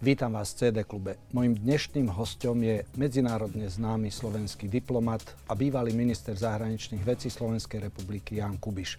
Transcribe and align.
Vítam 0.00 0.32
vás 0.32 0.56
v 0.56 0.64
CD 0.64 0.80
klube. 0.88 1.20
Mojím 1.36 1.60
dnešným 1.60 2.08
hostom 2.16 2.56
je 2.64 2.88
medzinárodne 2.96 3.68
známy 3.68 4.08
slovenský 4.08 4.64
diplomat 4.64 5.20
a 5.44 5.52
bývalý 5.52 5.92
minister 5.92 6.32
zahraničných 6.32 7.04
vecí 7.04 7.28
Slovenskej 7.28 7.84
republiky 7.84 8.40
Jan 8.40 8.56
Kubiš. 8.56 8.96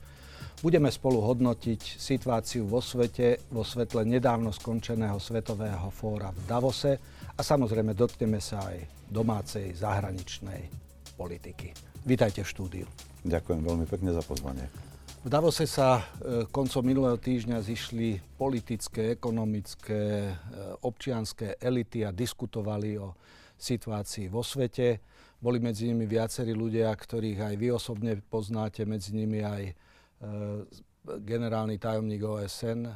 Budeme 0.62 0.94
spolu 0.94 1.26
hodnotiť 1.26 1.98
situáciu 1.98 2.70
vo 2.70 2.86
svete 2.86 3.50
vo 3.50 3.66
svetle 3.66 4.06
nedávno 4.06 4.54
skončeného 4.54 5.18
svetového 5.18 5.90
fóra 5.90 6.30
v 6.30 6.42
Davose 6.46 6.94
a 7.34 7.42
samozrejme 7.42 7.98
dotkneme 7.98 8.38
sa 8.38 8.62
aj 8.70 9.10
domácej 9.10 9.74
zahraničnej 9.74 10.70
politiky. 11.18 11.74
Vítajte 12.06 12.46
v 12.46 12.52
štúdiu. 12.54 12.86
Ďakujem 13.26 13.66
veľmi 13.66 13.90
pekne 13.90 14.14
za 14.14 14.22
pozvanie. 14.22 14.91
V 15.22 15.30
Davose 15.30 15.70
sa 15.70 16.02
e, 16.02 16.04
koncom 16.50 16.82
minulého 16.82 17.14
týždňa 17.14 17.62
zišli 17.62 18.18
politické, 18.42 19.14
ekonomické, 19.14 20.34
e, 20.34 20.34
občianské 20.82 21.62
elity 21.62 22.02
a 22.02 22.10
diskutovali 22.10 22.98
o 22.98 23.14
situácii 23.54 24.34
vo 24.34 24.42
svete. 24.42 24.98
Boli 25.38 25.62
medzi 25.62 25.94
nimi 25.94 26.10
viacerí 26.10 26.58
ľudia, 26.58 26.90
ktorých 26.90 27.38
aj 27.38 27.54
vy 27.54 27.68
osobne 27.70 28.18
poznáte, 28.18 28.82
medzi 28.90 29.14
nimi 29.14 29.46
aj 29.46 29.64
e, 29.70 29.74
generálny 31.06 31.78
tajomník 31.78 32.26
OSN, 32.26 32.90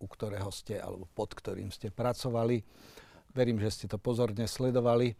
u 0.00 0.06
ktorého 0.08 0.48
ste, 0.48 0.80
alebo 0.80 1.12
pod 1.12 1.36
ktorým 1.36 1.68
ste 1.68 1.92
pracovali. 1.92 2.64
Verím, 3.36 3.60
že 3.60 3.68
ste 3.68 3.84
to 3.84 4.00
pozorne 4.00 4.48
sledovali. 4.48 5.12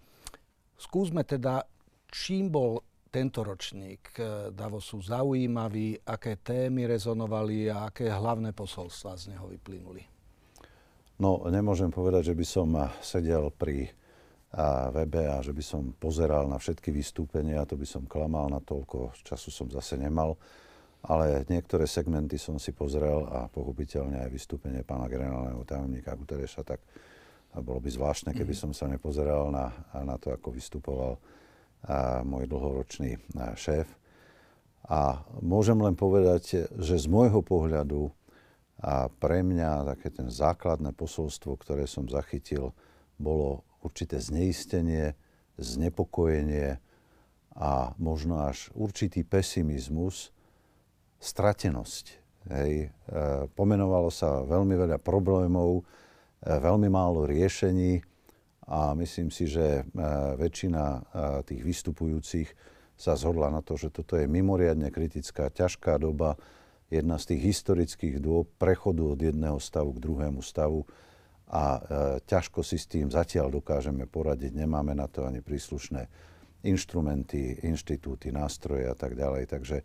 Skúsme 0.81 1.21
teda, 1.21 1.69
čím 2.09 2.49
bol 2.49 2.81
tento 3.11 3.43
ročník 3.43 4.15
eh, 4.17 4.55
Davosu 4.55 5.03
zaujímavý, 5.03 5.99
aké 6.07 6.39
témy 6.39 6.87
rezonovali 6.87 7.67
a 7.69 7.91
aké 7.91 8.07
hlavné 8.07 8.55
posolstva 8.55 9.19
z 9.19 9.35
neho 9.35 9.51
vyplynuli? 9.51 10.07
No, 11.21 11.45
nemôžem 11.53 11.93
povedať, 11.93 12.33
že 12.33 12.35
by 12.39 12.47
som 12.47 12.69
eh, 12.79 12.87
sedel 13.03 13.51
pri 13.51 13.91
a 14.51 14.91
eh, 14.91 15.03
webe 15.03 15.27
a 15.27 15.43
že 15.43 15.55
by 15.55 15.63
som 15.63 15.83
pozeral 15.99 16.47
na 16.47 16.59
všetky 16.59 16.95
vystúpenia, 16.95 17.67
to 17.67 17.75
by 17.75 17.87
som 17.87 18.07
klamal, 18.07 18.47
na 18.47 18.63
toľko 18.63 19.15
času 19.27 19.51
som 19.51 19.67
zase 19.71 19.99
nemal. 19.99 20.39
Ale 21.01 21.49
niektoré 21.49 21.89
segmenty 21.89 22.37
som 22.37 22.61
si 22.61 22.77
pozrel 22.77 23.25
a 23.25 23.49
pochopiteľne 23.49 24.21
aj 24.21 24.31
vystúpenie 24.31 24.85
pána 24.85 25.09
generálneho 25.09 25.65
tajomníka 25.65 26.13
Gutereša, 26.13 26.61
tak 26.61 26.85
bolo 27.57 27.81
by 27.81 27.89
zvláštne, 27.89 28.37
keby 28.37 28.53
mhm. 28.53 28.61
som 28.61 28.71
sa 28.77 28.85
nepozeral 28.85 29.49
na, 29.49 29.73
na 30.05 30.21
to, 30.21 30.29
ako 30.29 30.53
vystupoval 30.53 31.17
môj 32.27 32.45
dlhoročný 32.51 33.17
šéf. 33.57 33.89
A 34.91 35.23
môžem 35.39 35.79
len 35.79 35.95
povedať, 35.95 36.67
že 36.77 36.95
z 36.99 37.07
môjho 37.07 37.41
pohľadu 37.47 38.11
a 38.81 39.13
pre 39.13 39.45
mňa 39.45 39.93
také 39.93 40.09
ten 40.09 40.33
základné 40.33 40.97
posolstvo, 40.97 41.53
ktoré 41.61 41.85
som 41.85 42.09
zachytil, 42.09 42.73
bolo 43.21 43.61
určité 43.85 44.17
zneistenie, 44.17 45.13
znepokojenie 45.61 46.81
a 47.53 47.93
možno 48.01 48.41
až 48.49 48.73
určitý 48.73 49.21
pesimizmus, 49.21 50.33
stratenosť. 51.21 52.05
Hej. 52.49 52.89
E, 52.89 53.13
pomenovalo 53.53 54.09
sa 54.09 54.41
veľmi 54.49 54.73
veľa 54.73 54.97
problémov, 54.97 55.85
e, 56.41 56.49
veľmi 56.49 56.89
málo 56.89 57.29
riešení 57.29 58.01
a 58.71 58.95
myslím 58.95 59.35
si, 59.35 59.51
že 59.51 59.83
e, 59.83 59.99
väčšina 60.39 60.85
e, 60.87 61.01
tých 61.43 61.63
vystupujúcich 61.67 62.49
sa 62.95 63.19
zhodla 63.19 63.51
na 63.51 63.67
to, 63.67 63.75
že 63.75 63.91
toto 63.91 64.15
je 64.15 64.31
mimoriadne 64.31 64.95
kritická, 64.95 65.51
ťažká 65.51 65.99
doba, 65.99 66.39
jedna 66.87 67.19
z 67.19 67.35
tých 67.35 67.51
historických 67.51 68.23
dôb 68.23 68.47
prechodu 68.63 69.03
od 69.03 69.19
jedného 69.19 69.59
stavu 69.59 69.91
k 69.99 70.03
druhému 70.07 70.39
stavu 70.39 70.87
a 71.51 71.63
e, 71.67 71.81
ťažko 72.23 72.63
si 72.63 72.79
s 72.79 72.87
tým 72.87 73.11
zatiaľ 73.11 73.51
dokážeme 73.51 74.07
poradiť. 74.07 74.55
Nemáme 74.55 74.95
na 74.95 75.11
to 75.11 75.27
ani 75.27 75.43
príslušné 75.43 76.07
inštrumenty, 76.63 77.67
inštitúty, 77.67 78.31
nástroje 78.31 78.87
a 78.87 78.95
tak 78.95 79.19
ďalej. 79.19 79.51
Takže 79.51 79.83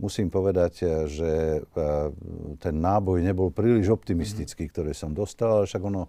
musím 0.00 0.32
povedať, 0.32 0.86
že 1.10 1.58
ten 2.62 2.76
náboj 2.78 3.18
nebol 3.18 3.50
príliš 3.50 3.90
optimistický, 3.90 4.70
ktorý 4.70 4.94
som 4.94 5.10
dostal, 5.10 5.60
ale 5.60 5.66
však 5.66 5.82
ono 5.82 6.06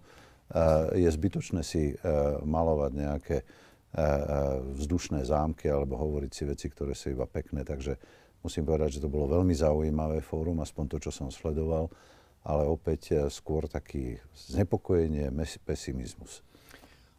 je 0.94 1.08
zbytočné 1.10 1.60
si 1.66 1.90
e, 1.90 1.94
malovať 2.46 2.92
nejaké 2.94 3.36
e, 3.42 3.44
e, 3.44 4.06
vzdušné 4.78 5.26
zámky 5.26 5.66
alebo 5.66 5.98
hovoriť 5.98 6.30
si 6.30 6.42
veci, 6.46 6.66
ktoré 6.70 6.94
sú 6.94 7.10
iba 7.10 7.26
pekné. 7.26 7.66
Takže 7.66 7.98
musím 8.46 8.62
povedať, 8.62 8.98
že 8.98 9.02
to 9.02 9.10
bolo 9.10 9.26
veľmi 9.26 9.50
zaujímavé 9.50 10.22
fórum, 10.22 10.62
aspoň 10.62 10.84
to, 10.86 10.96
čo 11.02 11.10
som 11.10 11.34
sledoval, 11.34 11.90
ale 12.46 12.62
opäť 12.62 13.26
skôr 13.26 13.66
taký 13.66 14.22
znepokojenie, 14.54 15.34
pesimizmus. 15.66 16.46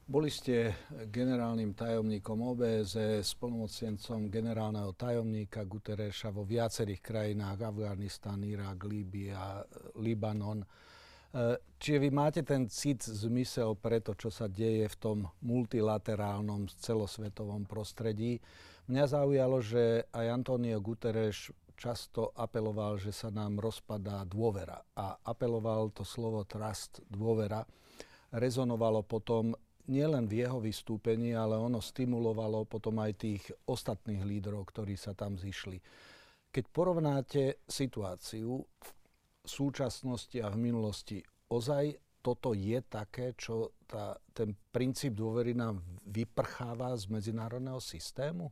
Boli 0.07 0.31
ste 0.31 0.71
generálnym 1.11 1.75
tajomníkom 1.75 2.55
OBZ, 2.55 3.19
spolnomocnencom 3.27 4.31
generálneho 4.31 4.95
tajomníka 4.95 5.67
Gutereša 5.67 6.31
vo 6.31 6.47
viacerých 6.47 7.03
krajinách, 7.03 7.67
Afganistan, 7.67 8.39
Irak, 8.39 8.87
Líbia, 8.87 9.67
Libanon. 9.99 10.63
E, 11.37 11.61
čiže 11.77 12.01
vy 12.01 12.09
máte 12.09 12.41
ten 12.41 12.65
cit, 12.65 13.05
zmysel 13.05 13.77
pre 13.77 14.01
to, 14.01 14.17
čo 14.17 14.33
sa 14.33 14.49
deje 14.49 14.89
v 14.89 14.97
tom 14.97 15.17
multilaterálnom 15.45 16.65
celosvetovom 16.81 17.69
prostredí. 17.69 18.41
Mňa 18.89 19.05
zaujalo, 19.05 19.61
že 19.61 20.09
aj 20.09 20.25
Antonio 20.33 20.81
Guterres 20.81 21.53
často 21.77 22.33
apeloval, 22.33 22.97
že 22.97 23.13
sa 23.13 23.29
nám 23.29 23.61
rozpadá 23.61 24.25
dôvera. 24.25 24.81
A 24.97 25.13
apeloval 25.21 25.93
to 25.93 26.01
slovo 26.01 26.41
trust, 26.49 27.05
dôvera, 27.05 27.61
rezonovalo 28.33 29.05
potom 29.05 29.53
nielen 29.87 30.25
v 30.25 30.43
jeho 30.43 30.57
vystúpení, 30.57 31.37
ale 31.37 31.55
ono 31.55 31.79
stimulovalo 31.79 32.65
potom 32.65 32.97
aj 32.97 33.13
tých 33.21 33.43
ostatných 33.69 34.25
lídrov, 34.25 34.65
ktorí 34.73 34.97
sa 34.97 35.13
tam 35.13 35.37
zišli. 35.37 35.77
Keď 36.49 36.65
porovnáte 36.73 37.61
situáciu 37.69 38.65
v 38.65 38.89
súčasnosti 39.47 40.37
a 40.43 40.51
v 40.51 40.57
minulosti. 40.59 41.23
Ozaj 41.47 42.19
toto 42.19 42.51
je 42.51 42.83
také, 42.83 43.31
čo 43.39 43.71
tá, 43.87 44.19
ten 44.35 44.51
princíp 44.51 45.15
dôvery 45.15 45.55
nám 45.55 45.79
vyprcháva 46.03 46.91
z 46.99 47.07
medzinárodného 47.07 47.79
systému? 47.79 48.51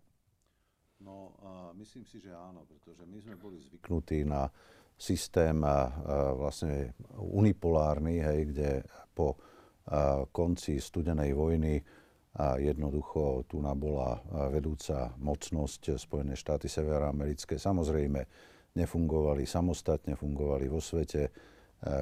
No, 1.04 1.36
a 1.44 1.52
myslím 1.76 2.08
si, 2.08 2.24
že 2.24 2.32
áno, 2.32 2.64
pretože 2.64 3.04
my 3.04 3.20
sme 3.20 3.36
boli 3.36 3.60
zvyknutí 3.60 4.24
na 4.24 4.48
systém 4.96 5.60
a 5.60 5.92
vlastne 6.40 6.96
unipolárny, 7.20 8.24
hej, 8.24 8.40
kde 8.56 8.70
po 9.12 9.36
a, 9.92 10.24
konci 10.32 10.80
studenej 10.80 11.36
vojny 11.36 11.84
a 12.40 12.56
jednoducho 12.60 13.44
tu 13.48 13.60
bola 13.60 14.20
vedúca 14.52 15.12
mocnosť 15.20 16.00
Spojené 16.00 16.36
štáty 16.36 16.68
severoamerické. 16.68 17.56
Samozrejme, 17.56 18.24
nefungovali 18.76 19.48
samostatne, 19.48 20.20
fungovali 20.20 20.68
vo 20.68 20.84
svete, 20.84 21.32
eh, 21.32 21.32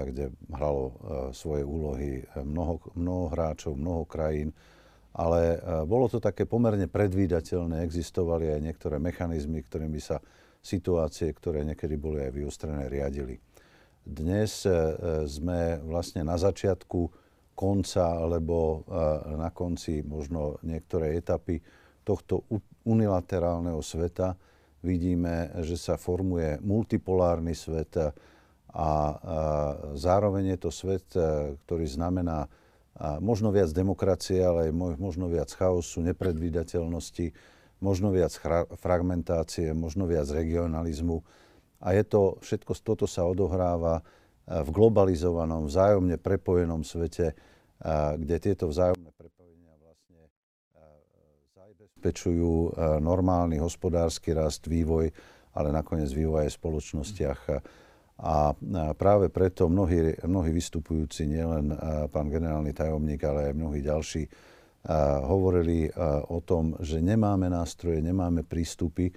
kde 0.09 0.33
hralo 0.49 0.83
eh, 0.83 0.93
svoje 1.31 1.63
úlohy 1.63 2.25
mnoho, 2.41 2.81
mnoho 2.97 3.25
hráčov, 3.29 3.77
mnoho 3.77 4.03
krajín, 4.09 4.51
ale 5.13 5.41
eh, 5.55 5.59
bolo 5.85 6.09
to 6.09 6.17
také 6.17 6.49
pomerne 6.49 6.89
predvídateľné, 6.89 7.85
existovali 7.85 8.49
aj 8.49 8.59
niektoré 8.59 8.97
mechanizmy, 8.97 9.61
ktorými 9.61 10.01
sa 10.01 10.17
situácie, 10.63 11.29
ktoré 11.31 11.61
niekedy 11.63 11.95
boli 11.99 12.25
aj 12.25 12.31
vyostrené, 12.33 12.87
riadili. 12.87 13.37
Dnes 14.03 14.67
sme 15.31 15.79
vlastne 15.79 16.27
na 16.27 16.35
začiatku 16.35 17.07
konca 17.55 18.19
alebo 18.19 18.83
na 19.39 19.47
konci 19.47 20.03
možno 20.03 20.59
niektorej 20.59 21.23
etapy 21.23 21.63
tohto 22.03 22.43
unilaterálneho 22.83 23.79
sveta, 23.79 24.35
vidíme, 24.83 25.49
že 25.63 25.79
sa 25.79 25.95
formuje 25.95 26.59
multipolárny 26.59 27.55
svet 27.55 27.95
a, 27.97 28.11
a 28.73 28.87
zároveň 29.95 30.53
je 30.53 30.59
to 30.59 30.71
svet, 30.73 31.07
e, 31.15 31.55
ktorý 31.65 31.87
znamená 31.87 32.51
možno 33.21 33.49
viac 33.49 33.73
demokracie, 33.73 34.37
ale 34.37 34.69
aj 34.69 34.73
možno 35.01 35.25
viac 35.25 35.49
chaosu, 35.49 36.05
nepredvídateľnosti, 36.05 37.33
možno 37.83 38.15
viac 38.15 38.31
fragmentácie, 38.79 39.75
možno 39.75 40.07
viac 40.07 40.29
regionalizmu. 40.31 41.19
A 41.83 41.91
je 41.91 42.03
to, 42.07 42.39
všetko 42.39 42.71
toto 42.79 43.05
sa 43.09 43.27
odohráva 43.27 43.99
e, 43.99 44.03
v 44.63 44.69
globalizovanom, 44.71 45.67
vzájomne 45.67 46.15
prepojenom 46.15 46.87
svete, 46.87 47.33
e, 47.33 47.35
kde 48.15 48.35
tieto 48.39 48.71
vzájomné 48.71 49.11
zabezpečujú 52.03 52.51
e, 52.51 52.99
normálny 52.99 53.63
hospodársky 53.63 54.35
rast, 54.35 54.67
vývoj, 54.67 55.07
ale 55.55 55.71
nakoniec 55.71 56.11
vývoj 56.11 56.43
aj 56.43 56.49
v 56.51 56.59
spoločnostiach. 56.59 57.41
A 58.23 58.53
práve 58.99 59.31
preto 59.31 59.71
mnohí, 59.71 60.19
mnohí 60.27 60.51
vystupujúci, 60.51 61.31
nielen 61.31 61.71
e, 61.71 61.75
pán 62.11 62.27
generálny 62.27 62.75
tajomník, 62.75 63.23
ale 63.23 63.39
aj 63.47 63.53
mnohí 63.55 63.79
ďalší, 63.79 64.27
e, 64.27 64.29
hovorili 65.23 65.87
o 66.27 66.43
tom, 66.43 66.75
že 66.83 66.99
nemáme 66.99 67.47
nástroje, 67.47 68.03
nemáme 68.03 68.43
prístupy 68.43 69.15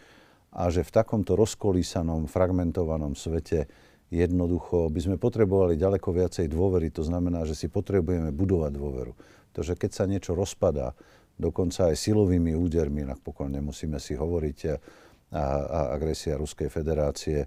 a 0.54 0.70
že 0.70 0.86
v 0.86 0.94
takomto 0.94 1.34
rozkolísanom, 1.34 2.30
fragmentovanom 2.30 3.18
svete 3.18 3.66
Jednoducho 4.06 4.86
by 4.86 5.00
sme 5.02 5.16
potrebovali 5.18 5.74
ďaleko 5.74 6.14
viacej 6.14 6.46
dôvery, 6.46 6.94
to 6.94 7.02
znamená, 7.02 7.42
že 7.42 7.58
si 7.58 7.66
potrebujeme 7.66 8.30
budovať 8.30 8.70
dôveru. 8.70 9.12
To, 9.58 9.60
že 9.66 9.74
keď 9.74 9.90
sa 9.90 10.06
niečo 10.06 10.38
rozpadá, 10.38 10.94
dokonca 11.36 11.92
aj 11.92 11.96
silovými 11.96 12.56
údermi, 12.56 13.04
napokon 13.04 13.52
nemusíme 13.52 14.00
si 14.00 14.16
hovoriť, 14.16 14.58
a, 14.66 14.76
a 15.36 15.80
agresia 15.94 16.38
Ruskej 16.38 16.70
federácie 16.70 17.44
a, 17.44 17.46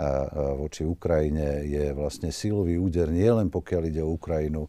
a 0.00 0.08
voči 0.56 0.84
Ukrajine 0.84 1.64
je 1.66 1.92
vlastne 1.92 2.32
silový 2.32 2.80
úder 2.80 3.12
nielen 3.12 3.52
pokiaľ 3.52 3.82
ide 3.88 4.02
o 4.04 4.14
Ukrajinu, 4.16 4.64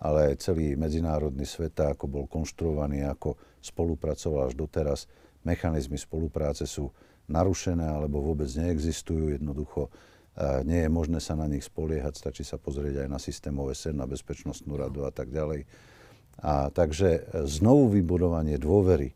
ale 0.00 0.32
aj 0.32 0.42
celý 0.42 0.74
medzinárodný 0.74 1.44
svet, 1.44 1.76
ako 1.76 2.08
bol 2.08 2.24
konštruovaný, 2.26 3.04
ako 3.04 3.36
spolupracoval 3.60 4.48
až 4.48 4.54
doteraz. 4.56 5.04
Mechanizmy 5.44 6.00
spolupráce 6.00 6.64
sú 6.64 6.88
narušené 7.28 7.84
alebo 7.84 8.24
vôbec 8.24 8.48
neexistujú. 8.48 9.36
Jednoducho 9.36 9.92
nie 10.64 10.88
je 10.88 10.90
možné 10.90 11.20
sa 11.20 11.36
na 11.36 11.44
nich 11.44 11.68
spoliehať, 11.68 12.16
stačí 12.16 12.42
sa 12.48 12.56
pozrieť 12.56 13.04
aj 13.04 13.08
na 13.12 13.20
systém 13.20 13.52
OSN, 13.52 14.00
na 14.00 14.08
Bezpečnostnú 14.08 14.80
radu 14.80 15.04
a 15.04 15.12
tak 15.12 15.28
ďalej. 15.28 15.68
A 16.40 16.72
takže 16.72 17.28
znovu 17.44 17.92
vybudovanie 17.92 18.56
dôvery 18.56 19.12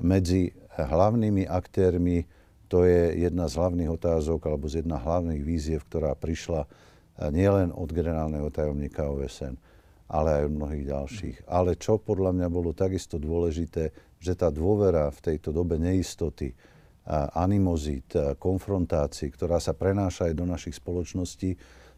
medzi 0.00 0.52
hlavnými 0.76 1.48
aktérmi, 1.48 2.24
to 2.70 2.84
je 2.86 3.16
jedna 3.26 3.50
z 3.50 3.56
hlavných 3.58 3.90
otázok 3.90 4.46
alebo 4.46 4.70
z 4.70 4.84
jedna 4.84 5.00
hlavných 5.00 5.42
víziev, 5.42 5.82
ktorá 5.88 6.14
prišla 6.14 6.68
nielen 7.34 7.74
od 7.74 7.90
generálneho 7.90 8.48
tajomníka 8.48 9.08
OSN, 9.08 9.58
ale 10.08 10.40
aj 10.40 10.42
od 10.48 10.54
mnohých 10.56 10.84
ďalších. 10.88 11.36
Ale 11.50 11.76
čo 11.76 12.00
podľa 12.00 12.32
mňa 12.36 12.48
bolo 12.48 12.72
takisto 12.72 13.20
dôležité, 13.20 13.90
že 14.20 14.32
tá 14.36 14.52
dôvera 14.52 15.08
v 15.10 15.20
tejto 15.32 15.52
dobe 15.52 15.80
neistoty, 15.80 16.52
animozít, 17.34 18.12
konfrontácií, 18.36 19.32
ktorá 19.32 19.58
sa 19.58 19.72
prenáša 19.74 20.30
aj 20.30 20.34
do 20.36 20.44
našich 20.44 20.76
spoločností, 20.76 21.56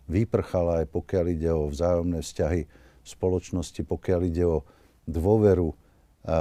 vyprchala 0.08 0.82
aj 0.82 0.86
pokiaľ 0.88 1.24
ide 1.30 1.50
o 1.50 1.68
vzájomné 1.68 2.22
vzťahy 2.22 2.62
spoločnosti, 3.02 3.82
pokiaľ 3.82 4.20
ide 4.26 4.44
o 4.46 4.62
dôveru, 5.10 5.74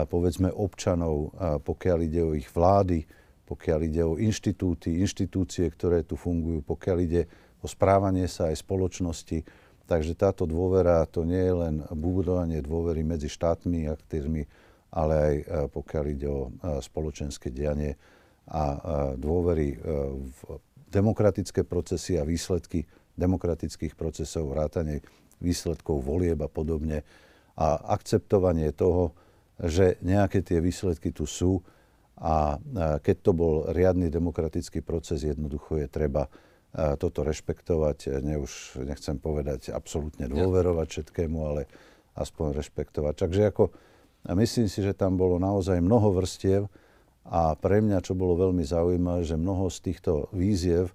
povedzme 0.08 0.54
občanov, 0.54 1.34
pokiaľ 1.66 2.00
ide 2.06 2.22
o 2.22 2.38
ich 2.38 2.46
vlády, 2.54 3.06
pokiaľ 3.50 3.80
ide 3.84 4.04
o 4.06 4.16
inštitúty, 4.16 5.02
inštitúcie, 5.02 5.68
ktoré 5.74 6.06
tu 6.06 6.16
fungujú, 6.16 6.62
pokiaľ 6.64 6.98
ide 7.02 7.26
o 7.60 7.68
správanie 7.68 8.30
sa 8.30 8.54
aj 8.54 8.62
spoločnosti. 8.62 9.44
Takže 9.90 10.16
táto 10.16 10.48
dôvera, 10.48 11.04
to 11.10 11.28
nie 11.28 11.42
je 11.42 11.56
len 11.58 11.76
budovanie 11.92 12.64
dôvery 12.64 13.04
medzi 13.04 13.28
štátmi 13.28 13.92
aktérmi, 13.92 14.48
ale 14.94 15.14
aj 15.18 15.36
pokiaľ 15.74 16.06
ide 16.08 16.28
o 16.32 16.54
spoločenské 16.80 17.52
dianie 17.52 18.00
a 18.48 18.64
dôvery 19.20 19.76
v 20.22 20.40
demokratické 20.88 21.68
procesy 21.68 22.16
a 22.20 22.24
výsledky 22.24 22.88
demokratických 23.20 24.00
procesov, 24.00 24.52
vrátane 24.56 25.04
výsledkov 25.42 26.06
volieb 26.06 26.40
a 26.40 26.50
podobne 26.50 27.04
a 27.58 27.78
akceptovanie 27.94 28.72
toho, 28.72 29.12
že 29.62 30.00
nejaké 30.02 30.42
tie 30.42 30.64
výsledky 30.64 31.12
tu 31.12 31.28
sú 31.28 31.62
a 32.22 32.62
keď 33.02 33.16
to 33.22 33.32
bol 33.34 33.54
riadny 33.74 34.14
demokratický 34.14 34.86
proces, 34.86 35.26
jednoducho 35.26 35.82
je 35.82 35.90
treba 35.90 36.30
toto 36.72 37.26
rešpektovať. 37.26 38.22
Ne 38.24 38.40
už 38.40 38.82
nechcem 38.86 39.18
povedať 39.18 39.74
absolútne 39.74 40.30
dôverovať 40.30 40.88
všetkému, 40.88 41.38
ale 41.42 41.62
aspoň 42.16 42.56
rešpektovať. 42.56 43.14
Takže 43.18 43.42
ako, 43.50 43.74
myslím 44.38 44.70
si, 44.70 44.80
že 44.86 44.94
tam 44.96 45.18
bolo 45.18 45.42
naozaj 45.42 45.82
mnoho 45.82 46.14
vrstiev, 46.16 46.70
a 47.28 47.54
pre 47.54 47.86
mňa, 47.86 48.02
čo 48.02 48.18
bolo 48.18 48.34
veľmi 48.34 48.66
zaujímavé, 48.66 49.22
že 49.22 49.38
mnoho 49.38 49.70
z 49.70 49.78
týchto 49.92 50.34
víziev 50.34 50.90
e, 50.90 50.94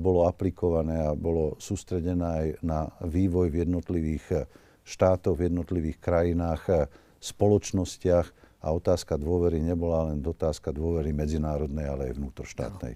bolo 0.00 0.24
aplikované 0.24 1.04
a 1.04 1.12
bolo 1.12 1.60
sústredené 1.60 2.24
aj 2.24 2.46
na 2.64 2.88
vývoj 3.04 3.52
v 3.52 3.68
jednotlivých 3.68 4.24
e, 4.32 4.36
štátoch, 4.80 5.36
v 5.36 5.52
jednotlivých 5.52 5.98
krajinách, 6.00 6.62
e, 6.72 6.74
spoločnostiach. 7.20 8.32
A 8.58 8.74
otázka 8.74 9.20
dôvery 9.20 9.62
nebola 9.62 10.10
len 10.10 10.24
otázka 10.24 10.74
dôvery 10.74 11.14
medzinárodnej, 11.14 11.86
ale 11.86 12.10
aj 12.10 12.16
vnútroštátnej. 12.18 12.94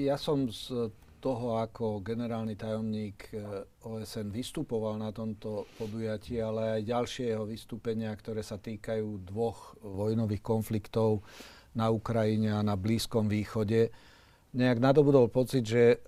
Ja 0.00 0.16
som 0.16 0.48
z 0.48 0.88
toho, 1.20 1.60
ako 1.60 2.00
generálny 2.00 2.56
tajomník 2.56 3.28
OSN 3.84 4.32
vystupoval 4.32 4.96
na 4.96 5.12
tomto 5.12 5.68
podujatí, 5.76 6.40
ale 6.40 6.80
aj 6.80 6.88
ďalšie 6.88 7.24
jeho 7.28 7.44
vystúpenia, 7.44 8.08
ktoré 8.16 8.40
sa 8.40 8.56
týkajú 8.56 9.20
dvoch 9.28 9.76
vojnových 9.84 10.40
konfliktov 10.40 11.20
na 11.76 11.92
Ukrajine 11.92 12.56
a 12.56 12.64
na 12.64 12.72
Blízkom 12.72 13.28
východe, 13.28 13.92
nejak 14.56 14.80
nadobudol 14.80 15.28
pocit, 15.28 15.62
že 15.68 15.84
eh, 15.92 15.98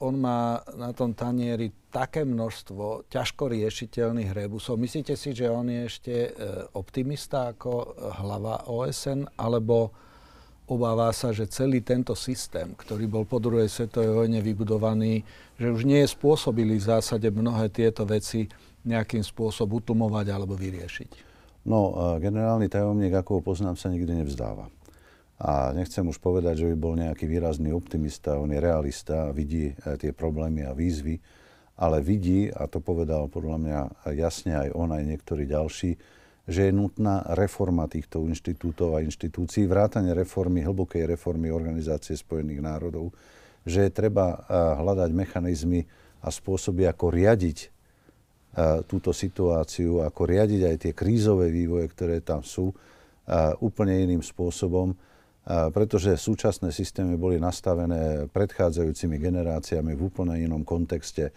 on 0.00 0.16
má 0.16 0.64
na 0.74 0.96
tom 0.96 1.12
tanieri 1.12 1.70
také 1.92 2.24
množstvo 2.24 3.08
ťažko 3.12 3.52
riešiteľných 3.52 4.32
rebusov. 4.32 4.80
Myslíte 4.80 5.14
si, 5.14 5.36
že 5.36 5.52
on 5.52 5.68
je 5.68 5.80
ešte 5.84 6.14
eh, 6.14 6.32
optimista 6.72 7.52
ako 7.52 7.94
hlava 8.24 8.64
OSN, 8.66 9.28
alebo 9.36 9.92
obáva 10.68 11.12
sa, 11.12 11.32
že 11.32 11.48
celý 11.48 11.80
tento 11.84 12.12
systém, 12.16 12.72
ktorý 12.76 13.08
bol 13.08 13.24
po 13.24 13.40
druhej 13.40 13.68
svetovej 13.68 14.12
vojne 14.12 14.40
vybudovaný, 14.40 15.24
že 15.56 15.72
už 15.72 15.84
nie 15.84 16.04
je 16.04 16.12
spôsobili 16.12 16.76
v 16.76 16.88
zásade 16.88 17.28
mnohé 17.32 17.72
tieto 17.72 18.04
veci 18.04 18.48
nejakým 18.84 19.24
spôsobom 19.24 19.80
utlmovať 19.80 20.28
alebo 20.28 20.56
vyriešiť. 20.56 21.28
No, 21.68 22.16
generálny 22.16 22.68
tajomník, 22.68 23.12
ako 23.12 23.40
ho 23.40 23.42
poznám, 23.44 23.76
sa 23.76 23.92
nikdy 23.92 24.24
nevzdáva. 24.24 24.72
A 25.38 25.70
nechcem 25.70 26.02
už 26.02 26.18
povedať, 26.18 26.66
že 26.66 26.68
by 26.74 26.76
bol 26.76 26.98
nejaký 26.98 27.30
výrazný 27.30 27.70
optimista, 27.70 28.42
on 28.42 28.50
je 28.50 28.58
realista 28.58 29.30
vidí 29.30 29.70
e, 29.70 29.74
tie 29.94 30.10
problémy 30.10 30.66
a 30.66 30.74
výzvy, 30.74 31.14
ale 31.78 32.02
vidí, 32.02 32.50
a 32.50 32.66
to 32.66 32.82
povedal 32.82 33.30
podľa 33.30 33.58
mňa 33.62 33.80
jasne 34.18 34.58
aj 34.58 34.68
on, 34.74 34.90
aj 34.90 35.04
niektorí 35.06 35.46
ďalší, 35.46 35.94
že 36.48 36.60
je 36.66 36.72
nutná 36.74 37.22
reforma 37.38 37.86
týchto 37.86 38.24
inštitútov 38.26 38.98
a 38.98 39.04
inštitúcií, 39.06 39.70
vrátane 39.70 40.10
reformy, 40.10 40.66
hlbokej 40.66 41.06
reformy 41.06 41.54
Organizácie 41.54 42.18
spojených 42.18 42.64
národov, 42.64 43.14
že 43.62 43.86
je 43.86 43.92
treba 43.94 44.48
hľadať 44.80 45.10
mechanizmy 45.12 45.84
a 46.24 46.32
spôsoby, 46.32 46.88
ako 46.88 47.12
riadiť 47.12 47.58
túto 48.88 49.12
situáciu, 49.12 50.00
ako 50.00 50.22
riadiť 50.24 50.60
aj 50.72 50.76
tie 50.88 50.92
krízové 50.96 51.52
vývoje, 51.52 51.84
ktoré 51.92 52.24
tam 52.24 52.40
sú, 52.40 52.72
úplne 53.60 54.08
iným 54.08 54.24
spôsobom, 54.24 54.96
pretože 55.48 56.12
súčasné 56.12 56.68
systémy 56.68 57.16
boli 57.16 57.40
nastavené 57.40 58.28
predchádzajúcimi 58.28 59.16
generáciami 59.16 59.96
v 59.96 60.00
úplne 60.12 60.36
inom 60.44 60.60
kontexte, 60.60 61.32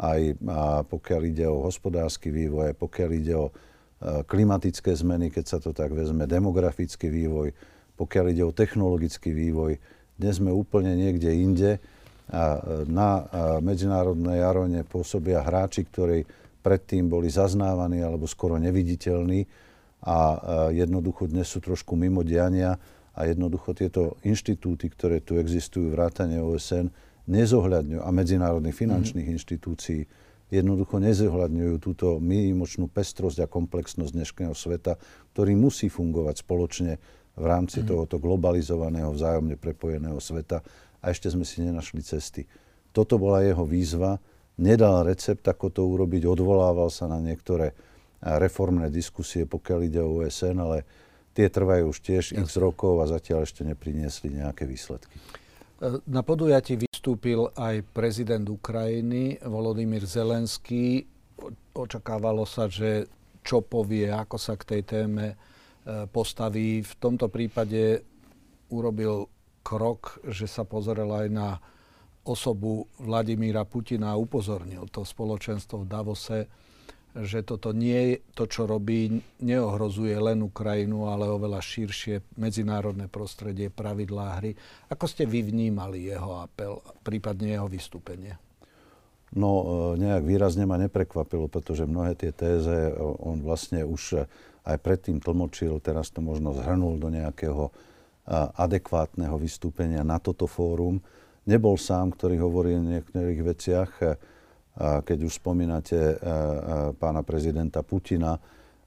aj 0.00 0.40
pokiaľ 0.88 1.20
ide 1.28 1.44
o 1.44 1.68
hospodársky 1.68 2.32
vývoj, 2.32 2.72
pokiaľ 2.72 3.10
ide 3.12 3.36
o 3.36 3.52
Eh, 4.00 4.24
klimatické 4.24 4.96
zmeny, 4.96 5.28
keď 5.28 5.44
sa 5.44 5.58
to 5.60 5.76
tak 5.76 5.92
vezme, 5.92 6.24
demografický 6.24 7.12
vývoj, 7.12 7.52
pokiaľ 8.00 8.32
ide 8.32 8.48
o 8.48 8.56
technologický 8.56 9.28
vývoj. 9.28 9.76
Dnes 10.16 10.40
sme 10.40 10.48
úplne 10.48 10.96
niekde 10.96 11.28
inde 11.28 11.76
a 12.32 12.56
eh, 12.56 12.88
na 12.88 13.20
eh, 13.20 13.24
medzinárodnej 13.60 14.40
aróne 14.40 14.88
pôsobia 14.88 15.44
hráči, 15.44 15.84
ktorí 15.84 16.24
predtým 16.64 17.12
boli 17.12 17.28
zaznávaní 17.28 18.00
alebo 18.00 18.24
skoro 18.24 18.56
neviditeľní 18.56 19.68
a 20.00 20.16
jednoducho 20.72 21.28
dnes 21.28 21.44
sú 21.44 21.60
trošku 21.60 21.92
mimo 21.92 22.24
diania 22.24 22.76
a 23.14 23.26
jednoducho 23.26 23.74
tieto 23.74 24.16
inštitúty, 24.22 24.90
ktoré 24.90 25.18
tu 25.20 25.36
existujú, 25.36 25.92
vrátane 25.92 26.38
OSN, 26.38 26.90
nezohľadňujú 27.30 28.00
a 28.02 28.10
medzinárodných 28.10 28.76
finančných 28.76 29.26
mm-hmm. 29.26 29.38
inštitúcií, 29.38 30.00
jednoducho 30.50 30.98
nezohľadňujú 30.98 31.74
túto 31.78 32.18
minimočnú 32.18 32.90
pestrosť 32.90 33.46
a 33.46 33.50
komplexnosť 33.50 34.12
dnešného 34.14 34.54
sveta, 34.54 34.98
ktorý 35.34 35.54
musí 35.54 35.86
fungovať 35.86 36.42
spoločne 36.42 36.92
v 37.38 37.44
rámci 37.46 37.80
mm. 37.80 37.86
tohoto 37.86 38.18
globalizovaného, 38.18 39.14
vzájomne 39.14 39.54
prepojeného 39.54 40.18
sveta 40.18 40.60
a 40.98 41.04
ešte 41.14 41.30
sme 41.30 41.46
si 41.46 41.62
nenašli 41.62 42.02
cesty. 42.02 42.50
Toto 42.90 43.16
bola 43.22 43.46
jeho 43.46 43.62
výzva, 43.62 44.18
nedal 44.58 45.06
recept, 45.06 45.46
ako 45.46 45.70
to 45.70 45.86
urobiť, 45.86 46.26
odvolával 46.26 46.90
sa 46.90 47.06
na 47.06 47.22
niektoré 47.22 47.72
reformné 48.20 48.92
diskusie, 48.92 49.46
pokiaľ 49.46 49.78
ide 49.86 50.00
o 50.02 50.20
OSN, 50.20 50.58
ale 50.60 50.84
tie 51.34 51.46
trvajú 51.46 51.94
už 51.94 51.98
tiež 52.02 52.24
x 52.34 52.58
rokov 52.58 53.00
a 53.02 53.10
zatiaľ 53.10 53.46
ešte 53.46 53.62
nepriniesli 53.62 54.34
nejaké 54.34 54.66
výsledky. 54.66 55.16
Na 56.04 56.20
podujatí 56.20 56.76
vystúpil 56.76 57.48
aj 57.56 57.80
prezident 57.96 58.44
Ukrajiny 58.44 59.40
Volodymyr 59.40 60.04
Zelenský. 60.04 61.08
Očakávalo 61.72 62.44
sa, 62.44 62.68
že 62.68 63.08
čo 63.40 63.64
povie, 63.64 64.12
ako 64.12 64.36
sa 64.36 64.60
k 64.60 64.76
tej 64.76 64.82
téme 64.84 65.26
e, 65.32 65.34
postaví. 66.12 66.84
V 66.84 66.92
tomto 67.00 67.32
prípade 67.32 68.04
urobil 68.68 69.32
krok, 69.64 70.20
že 70.28 70.44
sa 70.44 70.68
pozrel 70.68 71.08
aj 71.08 71.28
na 71.32 71.56
osobu 72.28 72.84
Vladimíra 73.00 73.64
Putina 73.64 74.12
a 74.12 74.20
upozornil 74.20 74.84
to 74.92 75.08
spoločenstvo 75.08 75.84
v 75.84 75.88
Davose 75.88 76.38
že 77.16 77.42
toto 77.42 77.74
nie, 77.74 78.22
to, 78.38 78.46
čo 78.46 78.70
robí, 78.70 79.22
neohrozuje 79.42 80.14
len 80.14 80.46
Ukrajinu, 80.46 81.10
ale 81.10 81.26
oveľa 81.26 81.58
širšie 81.58 82.38
medzinárodné 82.38 83.10
prostredie, 83.10 83.66
pravidlá 83.70 84.38
hry. 84.38 84.54
Ako 84.90 85.10
ste 85.10 85.26
vy 85.26 85.42
vnímali 85.42 86.06
jeho 86.06 86.38
apel, 86.38 86.78
prípadne 87.02 87.58
jeho 87.58 87.66
vystúpenie? 87.66 88.38
No, 89.34 89.50
e, 89.94 90.02
nejak 90.02 90.22
výrazne 90.26 90.66
ma 90.66 90.78
neprekvapilo, 90.78 91.50
pretože 91.50 91.86
mnohé 91.86 92.14
tie 92.14 92.30
téze 92.34 92.94
on 92.98 93.42
vlastne 93.42 93.82
už 93.82 94.26
aj 94.66 94.76
predtým 94.78 95.18
tlmočil, 95.18 95.82
teraz 95.82 96.14
to 96.14 96.22
možno 96.22 96.54
zhrnul 96.54 97.00
do 97.00 97.08
nejakého 97.10 97.72
adekvátneho 98.54 99.34
vystúpenia 99.40 100.06
na 100.06 100.22
toto 100.22 100.46
fórum. 100.46 101.02
Nebol 101.48 101.74
sám, 101.74 102.14
ktorý 102.14 102.38
hovorí 102.38 102.78
o 102.78 102.84
niektorých 102.84 103.40
veciach 103.42 103.90
keď 104.78 105.18
už 105.26 105.42
spomínate 105.42 105.98
e, 105.98 106.14
e, 106.14 106.16
pána 106.94 107.26
prezidenta 107.26 107.82
Putina 107.82 108.38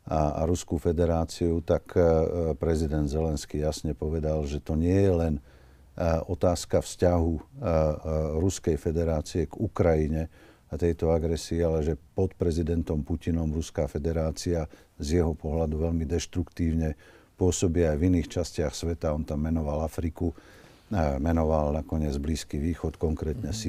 a, 0.03 0.41
a 0.41 0.41
Ruskú 0.47 0.79
federáciu, 0.79 1.59
tak 1.61 1.93
e, 1.93 2.01
prezident 2.55 3.05
Zelenský 3.05 3.61
jasne 3.61 3.91
povedal, 3.93 4.47
že 4.47 4.63
to 4.63 4.79
nie 4.79 4.95
je 4.95 5.13
len 5.13 5.35
otázka 6.25 6.81
vzťahu 6.81 7.61
Ruskej 8.41 8.81
federácie 8.81 9.45
k 9.45 9.61
Ukrajine 9.61 10.25
a 10.65 10.73
tejto 10.73 11.13
agresii, 11.13 11.61
ale 11.61 11.85
že 11.85 11.93
pod 11.93 12.33
prezidentom 12.33 13.05
Putinom 13.05 13.53
Ruská 13.53 13.85
federácia 13.85 14.65
z 14.97 15.21
jeho 15.21 15.37
pohľadu 15.37 15.85
veľmi 15.85 16.09
deštruktívne 16.09 16.97
pôsobí 17.37 17.85
aj 17.85 18.01
v 18.01 18.09
iných 18.09 18.25
častiach 18.25 18.73
sveta. 18.73 19.13
On 19.13 19.21
tam 19.21 19.45
menoval 19.45 19.85
Afriku, 19.85 20.33
menoval 21.21 21.77
nakoniec 21.77 22.17
Blízky 22.17 22.57
východ, 22.57 22.97
konkrétne 22.97 23.53
mm-hmm. 23.53 23.61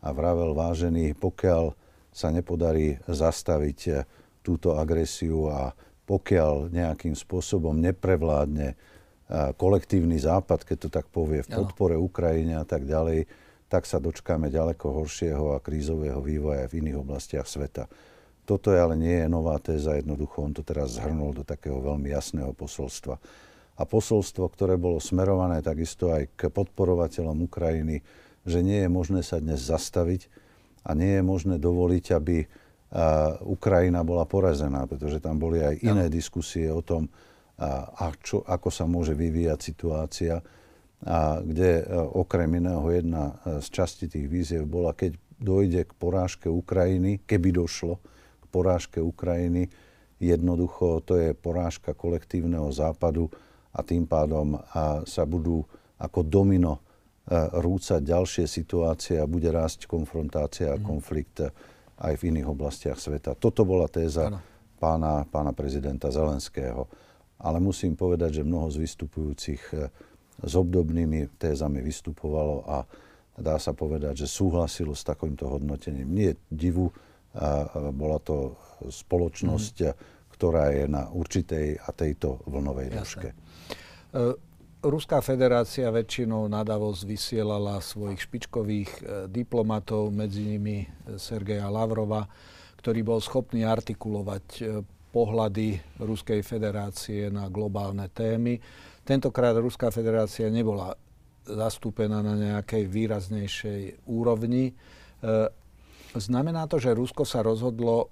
A 0.00 0.08
vravel 0.16 0.56
vážený, 0.56 1.12
pokiaľ 1.16 1.76
sa 2.10 2.34
nepodarí 2.34 2.98
zastaviť 3.06 3.78
eh, 3.88 4.02
túto 4.42 4.74
agresiu 4.76 5.48
a 5.52 5.72
pokiaľ 6.08 6.74
nejakým 6.74 7.14
spôsobom 7.14 7.78
neprevládne 7.78 8.68
eh, 8.72 8.76
kolektívny 9.54 10.18
západ, 10.18 10.66
keď 10.66 10.76
to 10.76 10.88
tak 10.90 11.06
povie, 11.08 11.46
v 11.46 11.52
podpore 11.52 11.94
Ukrajine 11.94 12.58
a 12.58 12.66
tak 12.66 12.84
ďalej, 12.84 13.28
tak 13.70 13.86
sa 13.86 14.02
dočkáme 14.02 14.50
ďaleko 14.50 14.82
horšieho 14.82 15.54
a 15.54 15.62
krízového 15.62 16.18
vývoja 16.18 16.66
v 16.66 16.82
iných 16.82 16.98
oblastiach 17.06 17.46
sveta. 17.46 17.86
Toto 18.42 18.74
je 18.74 18.82
ale 18.82 18.98
nie 18.98 19.14
je 19.14 19.30
nová 19.30 19.62
téza, 19.62 19.94
jednoducho 19.94 20.42
on 20.42 20.50
to 20.50 20.66
teraz 20.66 20.98
zhrnul 20.98 21.30
do 21.30 21.46
takého 21.46 21.78
veľmi 21.78 22.10
jasného 22.10 22.50
posolstva. 22.50 23.14
A 23.78 23.82
posolstvo, 23.86 24.50
ktoré 24.50 24.74
bolo 24.74 24.98
smerované 24.98 25.62
takisto 25.62 26.10
aj 26.10 26.34
k 26.34 26.50
podporovateľom 26.50 27.46
Ukrajiny, 27.46 28.02
že 28.48 28.64
nie 28.64 28.84
je 28.84 28.90
možné 28.90 29.20
sa 29.20 29.40
dnes 29.40 29.60
zastaviť 29.60 30.28
a 30.86 30.96
nie 30.96 31.20
je 31.20 31.22
možné 31.24 31.56
dovoliť, 31.60 32.04
aby 32.16 32.36
Ukrajina 33.46 34.02
bola 34.02 34.26
porazená, 34.26 34.82
pretože 34.90 35.22
tam 35.22 35.38
boli 35.38 35.62
aj 35.62 35.78
iné 35.86 36.10
no. 36.10 36.12
diskusie 36.12 36.66
o 36.72 36.82
tom, 36.82 37.06
a 37.60 38.10
čo, 38.18 38.42
ako 38.42 38.68
sa 38.72 38.88
môže 38.88 39.14
vyvíjať 39.14 39.58
situácia, 39.60 40.40
a 41.00 41.40
kde 41.40 41.84
okrem 42.12 42.60
iného 42.60 42.84
jedna 42.92 43.40
z 43.64 43.66
časti 43.72 44.04
tých 44.04 44.26
víziev 44.28 44.68
bola, 44.68 44.92
keď 44.92 45.16
dojde 45.40 45.88
k 45.88 45.92
porážke 45.96 46.48
Ukrajiny, 46.52 47.24
keby 47.24 47.56
došlo 47.56 47.96
k 48.40 48.44
porážke 48.52 49.00
Ukrajiny, 49.00 49.72
jednoducho 50.20 51.00
to 51.00 51.16
je 51.16 51.32
porážka 51.32 51.96
kolektívneho 51.96 52.68
západu 52.68 53.32
a 53.72 53.80
tým 53.80 54.04
pádom 54.04 54.60
a 54.76 55.06
sa 55.08 55.24
budú 55.24 55.64
ako 55.96 56.20
domino 56.20 56.84
rúcať 57.32 58.02
ďalšie 58.02 58.44
situácie 58.50 59.22
a 59.22 59.30
bude 59.30 59.48
rásť 59.54 59.86
konfrontácia 59.86 60.74
a 60.74 60.78
mhm. 60.78 60.84
konflikt 60.84 61.38
aj 62.00 62.14
v 62.16 62.22
iných 62.34 62.48
oblastiach 62.48 62.98
sveta. 62.98 63.36
Toto 63.36 63.62
bola 63.62 63.86
téza 63.86 64.32
pána, 64.80 65.28
pána 65.28 65.52
prezidenta 65.52 66.08
Zelenského. 66.08 66.88
Ale 67.40 67.56
musím 67.56 67.96
povedať, 67.96 68.40
že 68.40 68.48
mnoho 68.48 68.68
z 68.68 68.84
vystupujúcich 68.84 69.62
e, 69.72 69.88
s 70.44 70.52
obdobnými 70.56 71.40
tézami 71.40 71.80
vystupovalo 71.80 72.68
a 72.68 72.84
dá 73.40 73.56
sa 73.56 73.72
povedať, 73.72 74.24
že 74.24 74.28
súhlasilo 74.28 74.92
s 74.92 75.04
takýmto 75.04 75.48
hodnotením. 75.48 76.08
Nie 76.08 76.36
divu, 76.52 76.92
bola 77.96 78.18
to 78.20 78.58
spoločnosť, 78.84 79.76
mm. 79.86 79.94
ktorá 80.34 80.74
je 80.74 80.84
na 80.90 81.06
určitej 81.08 81.78
a 81.78 81.88
tejto 81.94 82.42
vlnovej 82.44 82.88
dĺžke. 82.90 83.28
Ruská 84.80 85.20
federácia 85.20 85.92
väčšinou 85.92 86.48
na 86.48 86.64
Davos 86.64 87.04
vysielala 87.04 87.84
svojich 87.84 88.24
špičkových 88.24 88.90
e, 88.96 89.02
diplomatov, 89.28 90.08
medzi 90.08 90.56
nimi 90.56 90.88
e, 90.88 91.20
Sergeja 91.20 91.68
Lavrova, 91.68 92.24
ktorý 92.80 93.04
bol 93.04 93.20
schopný 93.20 93.68
artikulovať 93.68 94.44
e, 94.56 94.60
pohľady 95.12 96.00
Ruskej 96.00 96.40
federácie 96.40 97.28
na 97.28 97.52
globálne 97.52 98.08
témy. 98.08 98.56
Tentokrát 99.04 99.52
Ruská 99.60 99.92
federácia 99.92 100.48
nebola 100.48 100.96
zastúpená 101.44 102.24
na 102.24 102.38
nejakej 102.38 102.86
výraznejšej 102.86 104.06
úrovni. 104.06 104.70
Znamená 106.14 106.70
to, 106.70 106.78
že 106.78 106.94
Rusko 106.94 107.26
sa 107.26 107.42
rozhodlo 107.42 108.06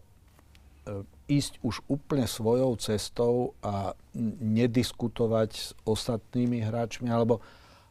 ísť 1.28 1.60
už 1.60 1.84
úplne 1.92 2.24
svojou 2.24 2.74
cestou 2.80 3.52
a 3.60 3.92
nediskutovať 4.40 5.50
s 5.52 5.76
ostatnými 5.84 6.64
hráčmi? 6.64 7.12
Alebo 7.12 7.44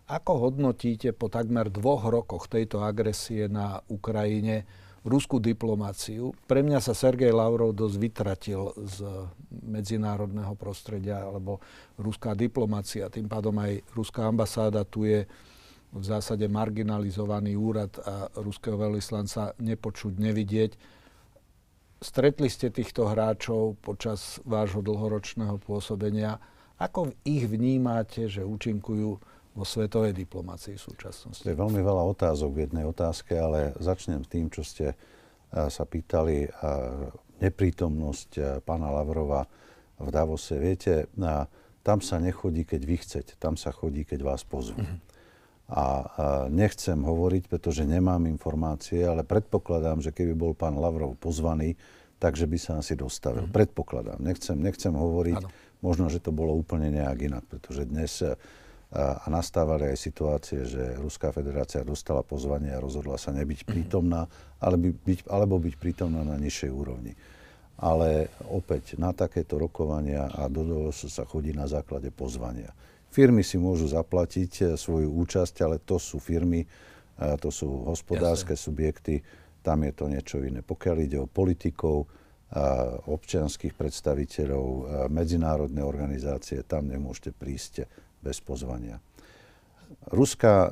ako 0.09 0.49
hodnotíte 0.49 1.13
po 1.13 1.29
takmer 1.29 1.69
dvoch 1.69 2.09
rokoch 2.09 2.49
tejto 2.49 2.81
agresie 2.81 3.45
na 3.45 3.79
Ukrajine 3.87 4.65
ruskú 5.05 5.37
diplomáciu? 5.39 6.33
Pre 6.49 6.59
mňa 6.65 6.81
sa 6.81 6.97
Sergej 6.97 7.31
Lavrov 7.31 7.77
dosť 7.77 7.95
vytratil 7.95 8.73
z 8.83 9.05
medzinárodného 9.51 10.57
prostredia, 10.57 11.23
alebo 11.23 11.61
ruská 11.95 12.33
diplomácia, 12.33 13.07
tým 13.07 13.29
pádom 13.29 13.55
aj 13.61 13.85
ruská 13.95 14.27
ambasáda 14.27 14.83
tu 14.83 15.07
je 15.07 15.23
v 15.87 16.03
zásade 16.03 16.43
marginalizovaný 16.51 17.55
úrad 17.55 17.95
a 18.03 18.27
ruského 18.43 18.75
veľvyslanca 18.75 19.55
nepočuť, 19.55 20.19
nevidieť 20.19 20.96
Stretli 21.97 22.45
ste 22.45 22.69
týchto 22.69 23.09
hráčov 23.09 23.81
počas 23.81 24.37
vášho 24.45 24.85
dlhoročného 24.85 25.57
pôsobenia. 25.57 26.37
Ako 26.77 27.09
ich 27.25 27.49
vnímate, 27.49 28.29
že 28.29 28.45
účinkujú 28.45 29.09
vo 29.57 29.63
svetovej 29.65 30.13
diplomácii 30.13 30.77
v 30.77 30.83
súčasnosti? 30.93 31.41
To 31.41 31.49
je 31.49 31.57
veľmi 31.57 31.81
veľa 31.81 32.03
otázok 32.13 32.53
v 32.53 32.61
jednej 32.69 32.85
otázke, 32.85 33.33
ale 33.33 33.73
začnem 33.81 34.21
tým, 34.21 34.53
čo 34.53 34.61
ste 34.61 34.93
sa 35.49 35.83
pýtali. 35.89 36.45
Neprítomnosť 37.41 38.61
pána 38.61 38.93
Lavrova 38.93 39.49
v 39.97 40.09
Davose. 40.13 40.61
Viete, 40.61 41.09
tam 41.81 41.99
sa 42.05 42.21
nechodí, 42.21 42.61
keď 42.61 42.81
vy 42.85 42.95
chcete. 43.01 43.33
Tam 43.41 43.57
sa 43.57 43.73
chodí, 43.73 44.05
keď 44.05 44.21
vás 44.21 44.45
pozvú. 44.45 44.85
Mm-hmm. 44.85 45.16
A, 45.67 46.07
nechcem 46.47 46.95
hovoriť, 46.95 47.51
pretože 47.51 47.83
nemám 47.83 48.23
informácie, 48.31 49.03
ale 49.03 49.27
predpokladám, 49.27 49.99
že 49.99 50.15
keby 50.15 50.31
bol 50.31 50.55
pán 50.55 50.79
Lavrov 50.79 51.19
pozvaný, 51.19 51.75
takže 52.23 52.47
by 52.47 52.57
sa 52.57 52.79
asi 52.79 52.95
dostavil. 52.95 53.45
Mm-hmm. 53.45 53.57
Predpokladám. 53.59 54.19
Nechcem, 54.23 54.55
nechcem 54.55 54.95
hovoriť, 54.95 55.43
ano. 55.43 55.51
možno, 55.83 56.07
že 56.07 56.23
to 56.23 56.31
bolo 56.31 56.55
úplne 56.55 56.87
nejak 56.95 57.19
inak, 57.19 57.43
pretože 57.51 57.83
dnes 57.83 58.23
a, 58.87 59.19
a 59.19 59.25
nastávali 59.27 59.91
aj 59.91 59.97
situácie, 59.99 60.63
že 60.63 60.95
Ruská 60.95 61.35
federácia 61.35 61.83
dostala 61.83 62.23
pozvanie 62.23 62.71
a 62.71 62.79
rozhodla 62.79 63.19
sa 63.19 63.35
nebyť 63.35 63.59
mhm. 63.63 63.67
prítomná, 63.67 64.21
ale 64.63 64.79
by, 64.79 64.89
byť, 64.95 65.19
alebo 65.27 65.59
byť 65.59 65.75
prítomná 65.75 66.23
na 66.23 66.39
nižšej 66.39 66.71
úrovni. 66.71 67.13
Ale 67.77 68.33
opäť 68.49 68.97
na 68.97 69.13
takéto 69.13 69.61
rokovania 69.61 70.33
a 70.33 70.49
do 70.49 70.89
sa 70.89 71.29
chodí 71.29 71.53
na 71.53 71.69
základe 71.69 72.09
pozvania. 72.09 72.73
Firmy 73.07 73.41
si 73.41 73.55
môžu 73.57 73.87
zaplatiť 73.87 74.51
eh, 74.61 74.65
svoju 74.75 75.09
účasť, 75.09 75.55
ale 75.63 75.77
to 75.79 75.97
sú 75.97 76.19
firmy, 76.19 76.63
eh, 76.63 77.35
to 77.39 77.49
sú 77.49 77.87
hospodárske 77.87 78.53
Jasne. 78.53 78.65
subjekty, 78.67 79.15
tam 79.63 79.83
je 79.83 79.91
to 79.95 80.05
niečo 80.07 80.37
iné. 80.43 80.63
Pokiaľ 80.63 80.95
ide 81.01 81.17
o 81.19 81.27
politikov, 81.27 82.05
eh, 82.05 82.59
občianských 83.07 83.73
predstaviteľov, 83.75 84.67
medzinárodné 85.11 85.81
organizácie, 85.83 86.63
tam 86.67 86.91
nemôžete 86.91 87.31
prísť 87.35 87.87
bez 88.19 88.43
pozvania. 88.43 88.99
Ruská 90.11 90.67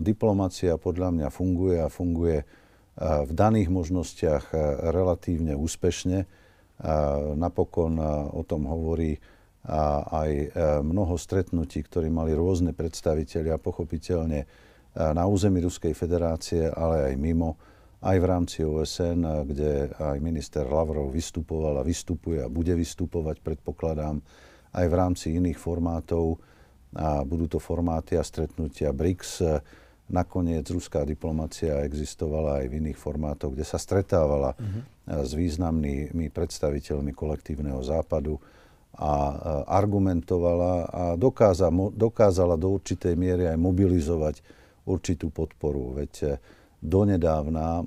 diplomácia 0.00 0.80
podľa 0.80 1.12
mňa 1.12 1.28
funguje 1.28 1.76
a 1.84 1.92
funguje 1.92 2.48
v 2.96 3.32
daných 3.32 3.68
možnostiach 3.68 4.56
relatívne 4.88 5.52
úspešne. 5.52 6.24
Napokon 7.36 8.00
o 8.32 8.40
tom 8.44 8.64
hovorí 8.64 9.20
a 9.64 10.04
aj 10.24 10.30
e, 10.30 10.46
mnoho 10.84 11.16
stretnutí, 11.16 11.80
ktorí 11.88 12.12
mali 12.12 12.36
rôzne 12.36 12.76
predstaviteľi 12.76 13.56
a 13.56 13.62
pochopiteľne 13.62 14.40
e, 14.44 14.46
na 14.92 15.24
území 15.24 15.64
Ruskej 15.64 15.96
federácie, 15.96 16.68
ale 16.68 17.12
aj 17.12 17.14
mimo, 17.16 17.56
aj 18.04 18.16
v 18.20 18.26
rámci 18.28 18.58
OSN, 18.60 19.24
e, 19.24 19.32
kde 19.48 19.70
aj 19.96 20.20
minister 20.20 20.68
Lavrov 20.68 21.08
vystupoval 21.08 21.80
a 21.80 21.86
vystupuje 21.86 22.44
a 22.44 22.52
bude 22.52 22.76
vystupovať, 22.76 23.40
predpokladám, 23.40 24.20
aj 24.76 24.86
v 24.86 24.94
rámci 24.94 25.26
iných 25.40 25.56
formátov. 25.56 26.36
A 26.94 27.26
budú 27.26 27.50
to 27.50 27.58
formáty 27.58 28.14
a 28.14 28.22
stretnutia 28.22 28.94
BRICS, 28.94 29.42
Nakoniec 30.04 30.68
ruská 30.68 31.00
diplomacia 31.08 31.80
existovala 31.80 32.60
aj 32.60 32.66
v 32.68 32.76
iných 32.76 32.98
formátoch, 33.00 33.56
kde 33.56 33.64
sa 33.64 33.80
stretávala 33.80 34.52
uh-huh. 34.52 35.24
s 35.24 35.32
významnými 35.32 36.28
predstaviteľmi 36.28 37.16
kolektívneho 37.16 37.80
západu 37.80 38.36
a 38.94 39.12
argumentovala 39.66 40.74
a 40.86 41.02
dokázala, 41.18 41.90
dokázala 41.90 42.54
do 42.54 42.78
určitej 42.78 43.18
miery 43.18 43.50
aj 43.50 43.58
mobilizovať 43.58 44.36
určitú 44.86 45.34
podporu. 45.34 45.98
Veď 45.98 46.12
e, 46.22 46.28
donedávna 46.78 47.82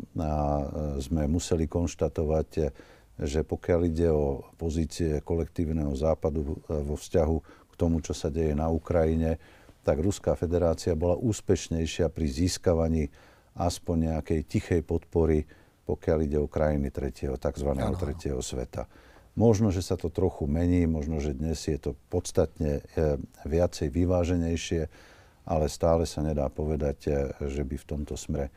sme 0.98 1.30
museli 1.30 1.70
konštatovať, 1.70 2.50
e, 2.58 2.64
že 3.24 3.46
pokiaľ 3.46 3.80
ide 3.88 4.10
o 4.10 4.52
pozície 4.58 5.22
kolektívneho 5.22 5.94
západu 5.94 6.42
e, 6.44 6.76
vo 6.84 6.98
vzťahu 6.98 7.38
k 7.46 7.74
tomu, 7.78 8.02
čo 8.02 8.12
sa 8.12 8.34
deje 8.34 8.58
na 8.58 8.68
Ukrajine, 8.68 9.38
tak 9.86 10.04
Ruská 10.04 10.36
federácia 10.36 10.98
bola 11.00 11.16
úspešnejšia 11.16 12.12
pri 12.12 12.28
získavaní 12.28 13.08
aspoň 13.56 14.12
nejakej 14.12 14.40
tichej 14.44 14.82
podpory, 14.84 15.48
pokiaľ 15.88 16.18
ide 16.28 16.38
o 16.42 16.52
krajiny 16.52 16.92
tretieho, 16.92 17.40
tzv. 17.40 17.70
Ano. 17.72 17.96
tretieho 17.96 18.44
sveta. 18.44 19.07
Možno, 19.38 19.70
že 19.70 19.86
sa 19.86 19.94
to 20.02 20.10
trochu 20.10 20.50
mení, 20.50 20.90
možno, 20.90 21.22
že 21.22 21.38
dnes 21.38 21.62
je 21.70 21.78
to 21.78 21.94
podstatne 22.10 22.82
e, 22.82 23.22
viacej 23.46 23.94
vyváženejšie, 23.94 24.90
ale 25.46 25.70
stále 25.70 26.10
sa 26.10 26.26
nedá 26.26 26.50
povedať, 26.50 26.98
e, 27.06 27.10
že 27.46 27.62
by 27.62 27.78
v 27.78 27.86
tomto 27.86 28.18
smere 28.18 28.50
e, 28.50 28.52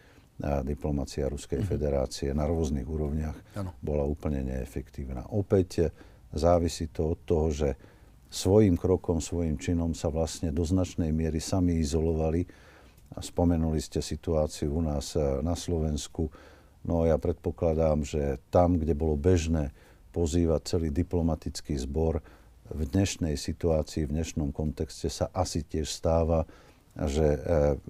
diplomácia 0.65 1.29
Ruskej 1.29 1.61
mm-hmm. 1.61 1.73
federácie 1.77 2.29
na 2.33 2.49
rôznych 2.49 2.89
úrovniach 2.89 3.61
ano. 3.61 3.77
bola 3.85 4.09
úplne 4.09 4.41
neefektívna. 4.41 5.29
Opäť 5.29 5.93
závisí 6.33 6.89
to 6.89 7.13
od 7.13 7.21
toho, 7.29 7.53
že 7.53 7.69
svojim 8.33 8.81
krokom, 8.81 9.21
svojim 9.21 9.61
činom 9.61 9.93
sa 9.93 10.09
vlastne 10.09 10.49
do 10.49 10.65
značnej 10.65 11.13
miery 11.13 11.45
sami 11.45 11.77
izolovali. 11.77 12.49
Spomenuli 13.21 13.85
ste 13.85 14.01
situáciu 14.01 14.73
u 14.73 14.81
nás 14.81 15.13
na 15.45 15.53
Slovensku. 15.53 16.33
No 16.89 17.05
ja 17.05 17.21
predpokladám, 17.21 18.01
že 18.07 18.41
tam, 18.49 18.81
kde 18.81 18.97
bolo 18.97 19.19
bežné 19.19 19.77
pozývať 20.11 20.77
celý 20.77 20.89
diplomatický 20.91 21.79
zbor, 21.79 22.21
v 22.71 22.83
dnešnej 22.87 23.35
situácii, 23.35 24.07
v 24.07 24.15
dnešnom 24.15 24.55
kontexte 24.55 25.11
sa 25.11 25.27
asi 25.35 25.67
tiež 25.67 25.91
stáva, 25.91 26.47
že 26.95 27.27
e, 27.27 27.39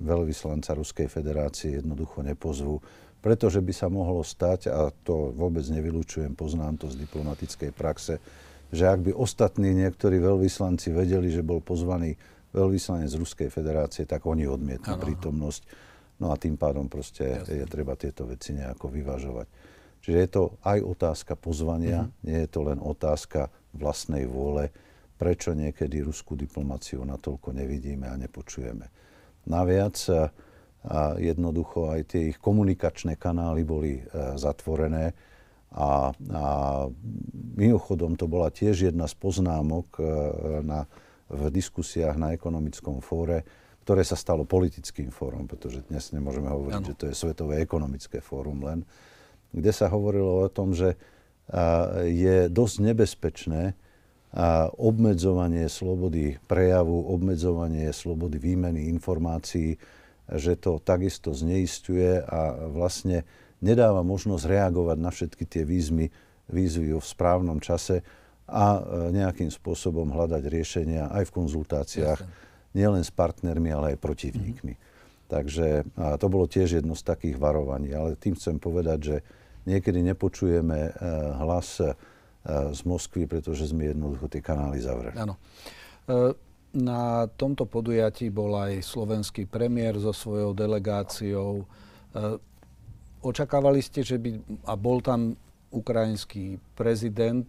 veľvyslanca 0.00 0.72
Ruskej 0.76 1.08
federácie 1.08 1.80
jednoducho 1.80 2.24
nepozvú, 2.24 2.80
pretože 3.20 3.60
by 3.60 3.72
sa 3.76 3.92
mohlo 3.92 4.24
stať, 4.24 4.72
a 4.72 4.88
to 5.04 5.36
vôbec 5.36 5.64
nevylučujem, 5.68 6.32
poznám 6.32 6.80
to 6.80 6.88
z 6.88 6.96
diplomatickej 6.96 7.70
praxe, 7.76 8.16
že 8.72 8.88
ak 8.88 9.04
by 9.04 9.12
ostatní 9.12 9.76
niektorí 9.76 10.16
veľvyslanci 10.16 10.96
vedeli, 10.96 11.28
že 11.28 11.44
bol 11.44 11.60
pozvaný 11.60 12.16
veľvyslanec 12.56 13.12
Ruskej 13.20 13.48
federácie, 13.52 14.08
tak 14.08 14.24
oni 14.24 14.48
odmietnú 14.48 14.96
ano. 14.96 15.02
prítomnosť. 15.04 15.62
No 16.20 16.32
a 16.32 16.36
tým 16.36 16.56
pádom 16.56 16.88
proste 16.88 17.40
Jasne. 17.40 17.64
je 17.64 17.66
treba 17.68 17.96
tieto 17.96 18.28
veci 18.28 18.52
nejako 18.56 18.92
vyvažovať. 18.92 19.46
Čiže 20.00 20.18
je 20.18 20.30
to 20.32 20.42
aj 20.64 20.78
otázka 20.80 21.36
pozvania, 21.36 22.08
uh-huh. 22.08 22.24
nie 22.24 22.38
je 22.44 22.48
to 22.48 22.60
len 22.64 22.80
otázka 22.80 23.52
vlastnej 23.76 24.24
vôle, 24.24 24.72
prečo 25.20 25.52
niekedy 25.52 26.00
ruskú 26.00 26.32
diplomáciu 26.32 27.04
natoľko 27.04 27.52
nevidíme 27.52 28.08
a 28.08 28.16
nepočujeme. 28.16 28.88
Naviac 29.44 29.96
a 30.80 31.20
jednoducho 31.20 31.92
aj 31.92 32.00
tie 32.08 32.32
ich 32.32 32.38
komunikačné 32.40 33.20
kanály 33.20 33.68
boli 33.68 34.00
e, 34.00 34.02
zatvorené 34.40 35.12
a, 35.76 36.08
a 36.16 36.46
mimochodom 37.52 38.16
to 38.16 38.24
bola 38.24 38.48
tiež 38.48 38.88
jedna 38.88 39.04
z 39.04 39.12
poznámok 39.20 40.00
e, 40.00 40.04
na, 40.64 40.88
v 41.28 41.52
diskusiách 41.52 42.16
na 42.16 42.32
ekonomickom 42.32 43.04
fóre, 43.04 43.44
ktoré 43.84 44.00
sa 44.08 44.16
stalo 44.16 44.48
politickým 44.48 45.12
fórum, 45.12 45.44
pretože 45.44 45.84
dnes 45.92 46.16
nemôžeme 46.16 46.48
hovoriť, 46.48 46.80
ano. 46.80 46.88
že 46.88 46.96
to 46.96 47.04
je 47.12 47.14
Svetové 47.14 47.60
ekonomické 47.60 48.24
fórum 48.24 48.64
len, 48.64 48.80
kde 49.50 49.72
sa 49.74 49.90
hovorilo 49.90 50.46
o 50.46 50.48
tom, 50.50 50.74
že 50.74 50.94
je 52.06 52.46
dosť 52.46 52.76
nebezpečné 52.92 53.74
obmedzovanie 54.78 55.66
slobody 55.66 56.38
prejavu, 56.46 57.10
obmedzovanie 57.10 57.90
slobody 57.90 58.38
výmeny 58.38 58.86
informácií, 58.86 59.74
že 60.30 60.54
to 60.54 60.78
takisto 60.78 61.34
zneistuje 61.34 62.22
a 62.22 62.70
vlastne 62.70 63.26
nedáva 63.58 64.06
možnosť 64.06 64.46
reagovať 64.46 64.98
na 65.02 65.10
všetky 65.10 65.44
tie 65.50 65.66
výzvy, 65.66 66.06
výzvy 66.46 66.94
v 66.94 67.02
správnom 67.02 67.58
čase 67.58 68.06
a 68.46 68.78
e, 68.78 68.80
nejakým 69.10 69.50
spôsobom 69.50 70.14
hľadať 70.14 70.42
riešenia 70.46 71.10
aj 71.10 71.26
v 71.26 71.34
konzultáciách, 71.34 72.20
Jasne. 72.22 72.74
nielen 72.78 73.02
s 73.02 73.10
partnermi, 73.10 73.74
ale 73.74 73.94
aj 73.94 74.02
protivníkmi. 74.02 74.74
Mm-hmm. 74.78 74.88
Takže 75.30 75.86
to 76.18 76.26
bolo 76.26 76.50
tiež 76.50 76.82
jedno 76.82 76.98
z 76.98 77.06
takých 77.06 77.38
varovaní. 77.38 77.94
Ale 77.94 78.18
tým 78.18 78.34
chcem 78.34 78.58
povedať, 78.58 78.98
že 78.98 79.16
niekedy 79.70 80.02
nepočujeme 80.02 80.78
e, 80.78 80.90
hlas 81.38 81.78
e, 81.78 81.94
z 82.74 82.80
Moskvy, 82.88 83.28
pretože 83.28 83.68
sme 83.68 83.92
jednoducho 83.92 84.26
tie 84.26 84.40
kanály 84.40 84.80
zavreli. 84.80 85.16
Áno. 85.20 85.36
Na 86.72 87.28
tomto 87.36 87.68
podujatí 87.68 88.32
bol 88.32 88.56
aj 88.56 88.80
slovenský 88.80 89.44
premiér 89.44 90.00
so 90.00 90.16
svojou 90.16 90.56
delegáciou. 90.56 91.68
Očakávali 93.20 93.84
ste, 93.84 94.00
že 94.00 94.16
by, 94.16 94.40
a 94.64 94.74
bol 94.74 95.04
tam 95.04 95.36
ukrajinský 95.68 96.56
prezident, 96.72 97.46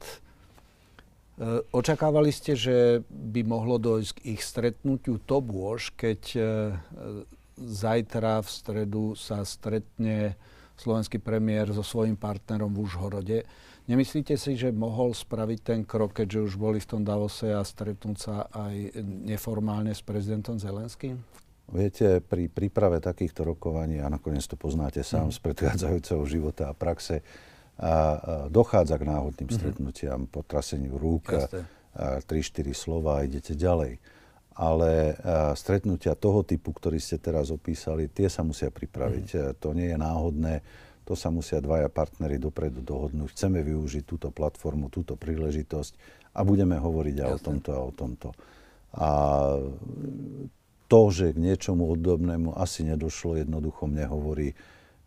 očakávali 1.71 2.29
ste, 2.35 2.53
že 2.53 3.07
by 3.09 3.41
mohlo 3.47 3.79
dojsť 3.79 4.11
k 4.11 4.25
ich 4.35 4.41
stretnutiu 4.43 5.17
to 5.23 5.39
bôž, 5.39 5.95
keď 5.95 6.21
zajtra 7.57 8.41
v 8.41 8.49
stredu 8.49 9.13
sa 9.13 9.45
stretne 9.45 10.35
slovenský 10.81 11.21
premiér 11.21 11.69
so 11.69 11.85
svojím 11.85 12.17
partnerom 12.17 12.73
v 12.73 12.81
Užhorode. 12.81 13.37
Nemyslíte 13.85 14.33
si, 14.33 14.57
že 14.57 14.73
mohol 14.73 15.13
spraviť 15.13 15.59
ten 15.61 15.79
krok, 15.85 16.17
keďže 16.17 16.39
už 16.41 16.53
boli 16.57 16.81
v 16.81 16.89
tom 16.89 17.01
Davose 17.05 17.53
a 17.53 17.61
stretnúť 17.61 18.17
sa 18.17 18.49
aj 18.49 18.97
neformálne 19.05 19.93
s 19.93 20.01
prezidentom 20.01 20.57
Zelenským? 20.57 21.21
Viete, 21.71 22.19
pri 22.19 22.51
príprave 22.51 22.99
takýchto 22.99 23.47
rokovaní, 23.47 24.03
a 24.03 24.11
nakoniec 24.11 24.43
to 24.43 24.59
poznáte 24.59 25.05
sám 25.07 25.31
mm. 25.31 25.35
z 25.35 25.39
predchádzajúceho 25.39 26.23
života 26.27 26.67
a 26.67 26.75
praxe, 26.75 27.23
a, 27.79 27.85
a 27.85 27.93
dochádza 28.51 28.99
k 28.99 29.07
náhodným 29.07 29.47
mm. 29.47 29.55
stretnutiam, 29.55 30.19
potraseniu 30.27 30.99
rúk, 30.99 31.31
3-4 31.95 32.27
slova 32.75 33.19
a 33.19 33.23
idete 33.27 33.55
ďalej. 33.55 33.99
Ale 34.51 35.15
a, 35.15 35.55
stretnutia 35.55 36.15
toho 36.15 36.43
typu, 36.43 36.75
ktorý 36.75 36.99
ste 36.99 37.17
teraz 37.17 37.49
opísali, 37.49 38.11
tie 38.11 38.27
sa 38.27 38.43
musia 38.43 38.67
pripraviť. 38.67 39.27
Mm. 39.31 39.43
To 39.63 39.69
nie 39.71 39.87
je 39.91 39.97
náhodné, 39.97 40.53
to 41.07 41.15
sa 41.15 41.31
musia 41.33 41.59
dvaja 41.63 41.87
partnery 41.87 42.37
dopredu 42.37 42.83
dohodnúť. 42.83 43.33
Chceme 43.33 43.63
využiť 43.63 44.03
túto 44.05 44.29
platformu, 44.29 44.91
túto 44.91 45.15
príležitosť 45.15 45.95
a 46.35 46.43
budeme 46.43 46.79
hovoriť 46.79 47.15
aj 47.19 47.29
o 47.31 47.39
tomto 47.39 47.69
a 47.71 47.81
o 47.81 47.91
tomto. 47.91 48.29
A 48.91 49.09
to, 50.91 51.01
že 51.07 51.31
k 51.31 51.39
niečomu 51.39 51.87
obdobnému 51.95 52.51
asi 52.59 52.83
nedošlo, 52.83 53.39
jednoducho 53.39 53.87
mne 53.87 54.05
hovorí, 54.11 54.51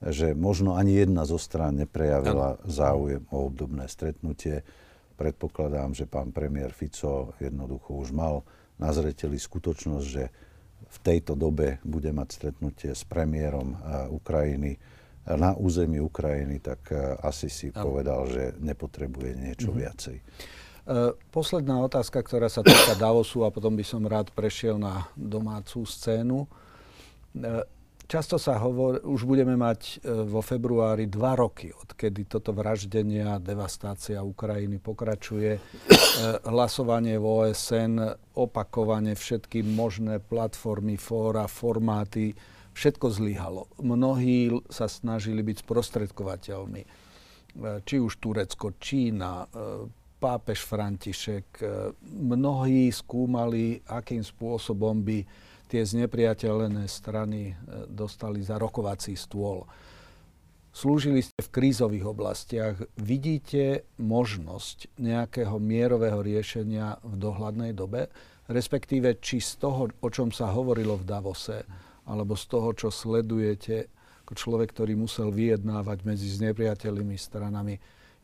že 0.01 0.33
možno 0.33 0.77
ani 0.77 1.01
jedna 1.05 1.29
zo 1.29 1.37
strán 1.37 1.77
neprejavila 1.77 2.61
záujem 2.65 3.25
o 3.29 3.45
obdobné 3.49 3.89
stretnutie. 3.89 4.65
Predpokladám, 5.21 5.93
že 5.93 6.09
pán 6.09 6.33
premiér 6.33 6.73
Fico 6.73 7.37
jednoducho 7.41 7.97
už 7.97 8.13
mal 8.17 8.45
na 8.79 8.91
zreteli 8.91 9.39
skutočnosť, 9.39 10.07
že 10.07 10.25
v 10.95 10.99
tejto 11.03 11.35
dobe 11.35 11.83
bude 11.83 12.11
mať 12.15 12.29
stretnutie 12.31 12.95
s 12.95 13.03
premiérom 13.03 13.75
uh, 13.75 14.07
Ukrajiny 14.11 14.79
uh, 14.79 15.35
na 15.35 15.59
území 15.59 15.99
Ukrajiny, 15.99 16.63
tak 16.63 16.91
uh, 16.95 17.19
asi 17.23 17.51
si 17.51 17.69
ano. 17.75 17.91
povedal, 17.91 18.31
že 18.31 18.55
nepotrebuje 18.63 19.31
niečo 19.35 19.71
mm-hmm. 19.71 19.83
viacej. 19.83 20.19
Posledná 21.33 21.81
otázka, 21.81 22.21
ktorá 22.21 22.53
sa 22.53 22.61
týka 22.61 22.93
Davosu 23.01 23.41
a 23.41 23.49
potom 23.49 23.73
by 23.73 23.81
som 23.81 24.05
rád 24.05 24.29
prešiel 24.37 24.77
na 24.77 25.09
domácu 25.17 25.81
scénu. 25.89 26.45
E, 28.05 28.09
často 28.09 28.37
sa 28.37 28.61
hovorí, 28.61 29.01
už 29.01 29.25
budeme 29.25 29.57
mať 29.57 29.81
e, 30.05 30.25
vo 30.29 30.45
februári 30.45 31.09
dva 31.09 31.35
roky, 31.35 31.73
odkedy 31.73 32.29
toto 32.29 32.53
vraždenie 32.53 33.25
a 33.25 33.41
devastácia 33.41 34.21
Ukrajiny 34.21 34.79
pokračuje. 34.79 35.59
Hlasovanie 36.47 37.19
v 37.19 37.27
OSN, 37.27 37.95
opakovane 38.39 39.17
všetky 39.19 39.65
možné 39.65 40.21
platformy, 40.21 40.95
fóra, 40.95 41.49
formáty, 41.51 42.37
všetko 42.77 43.07
zlyhalo. 43.11 43.67
Mnohí 43.83 44.53
sa 44.71 44.87
snažili 44.87 45.43
byť 45.43 45.57
sprostredkovateľmi. 45.67 46.83
Či 47.87 47.97
už 48.03 48.19
Turecko, 48.19 48.75
Čína, 48.79 49.47
pápež 50.25 50.65
František. 50.65 51.47
E, 51.61 51.65
mnohí 52.09 52.89
skúmali, 52.89 53.85
akým 53.85 54.25
spôsobom 54.25 55.05
by 55.05 55.21
tie 55.75 55.83
znepriateľené 55.83 56.87
strany 56.87 57.51
e, 57.51 57.53
dostali 57.91 58.39
za 58.47 58.63
rokovací 58.63 59.19
stôl. 59.19 59.67
Slúžili 60.71 61.23
ste 61.23 61.39
v 61.43 61.51
krízových 61.51 62.07
oblastiach. 62.07 62.79
Vidíte 62.95 63.91
možnosť 63.99 64.95
nejakého 65.03 65.59
mierového 65.59 66.23
riešenia 66.23 67.03
v 67.03 67.15
dohľadnej 67.19 67.75
dobe? 67.75 68.07
Respektíve, 68.47 69.19
či 69.19 69.43
z 69.43 69.59
toho, 69.59 69.91
o 69.91 70.09
čom 70.11 70.31
sa 70.31 70.55
hovorilo 70.55 70.95
v 70.95 71.07
Davose, 71.07 71.67
alebo 72.07 72.39
z 72.39 72.45
toho, 72.47 72.71
čo 72.75 72.89
sledujete 72.95 73.91
ako 74.27 74.35
človek, 74.35 74.71
ktorý 74.73 74.95
musel 74.95 75.35
vyjednávať 75.35 75.99
medzi 76.07 76.31
znepriateľnými 76.39 77.19
stranami, 77.19 77.75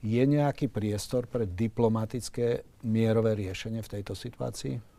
je 0.00 0.22
nejaký 0.24 0.72
priestor 0.72 1.28
pre 1.28 1.44
diplomatické 1.44 2.64
mierové 2.88 3.36
riešenie 3.36 3.84
v 3.84 3.92
tejto 4.00 4.16
situácii? 4.16 4.89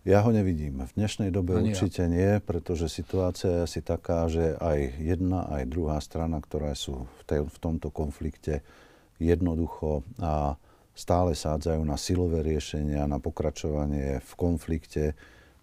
Ja 0.00 0.24
ho 0.24 0.32
nevidím. 0.32 0.80
V 0.80 0.96
dnešnej 0.96 1.28
dobe 1.28 1.60
Ani 1.60 1.76
určite 1.76 2.08
ja. 2.08 2.12
nie, 2.12 2.30
pretože 2.40 2.88
situácia 2.88 3.52
je 3.52 3.64
asi 3.68 3.80
taká, 3.84 4.32
že 4.32 4.56
aj 4.56 4.96
jedna, 4.96 5.44
aj 5.52 5.68
druhá 5.68 6.00
strana, 6.00 6.40
ktoré 6.40 6.72
sú 6.72 7.04
v, 7.04 7.22
tej, 7.28 7.40
v 7.44 7.58
tomto 7.60 7.92
konflikte, 7.92 8.64
jednoducho 9.20 10.00
a 10.16 10.56
stále 10.96 11.36
sádzajú 11.36 11.84
na 11.84 12.00
silové 12.00 12.40
riešenia, 12.40 13.04
na 13.04 13.20
pokračovanie 13.20 14.24
v 14.24 14.32
konflikte. 14.40 15.12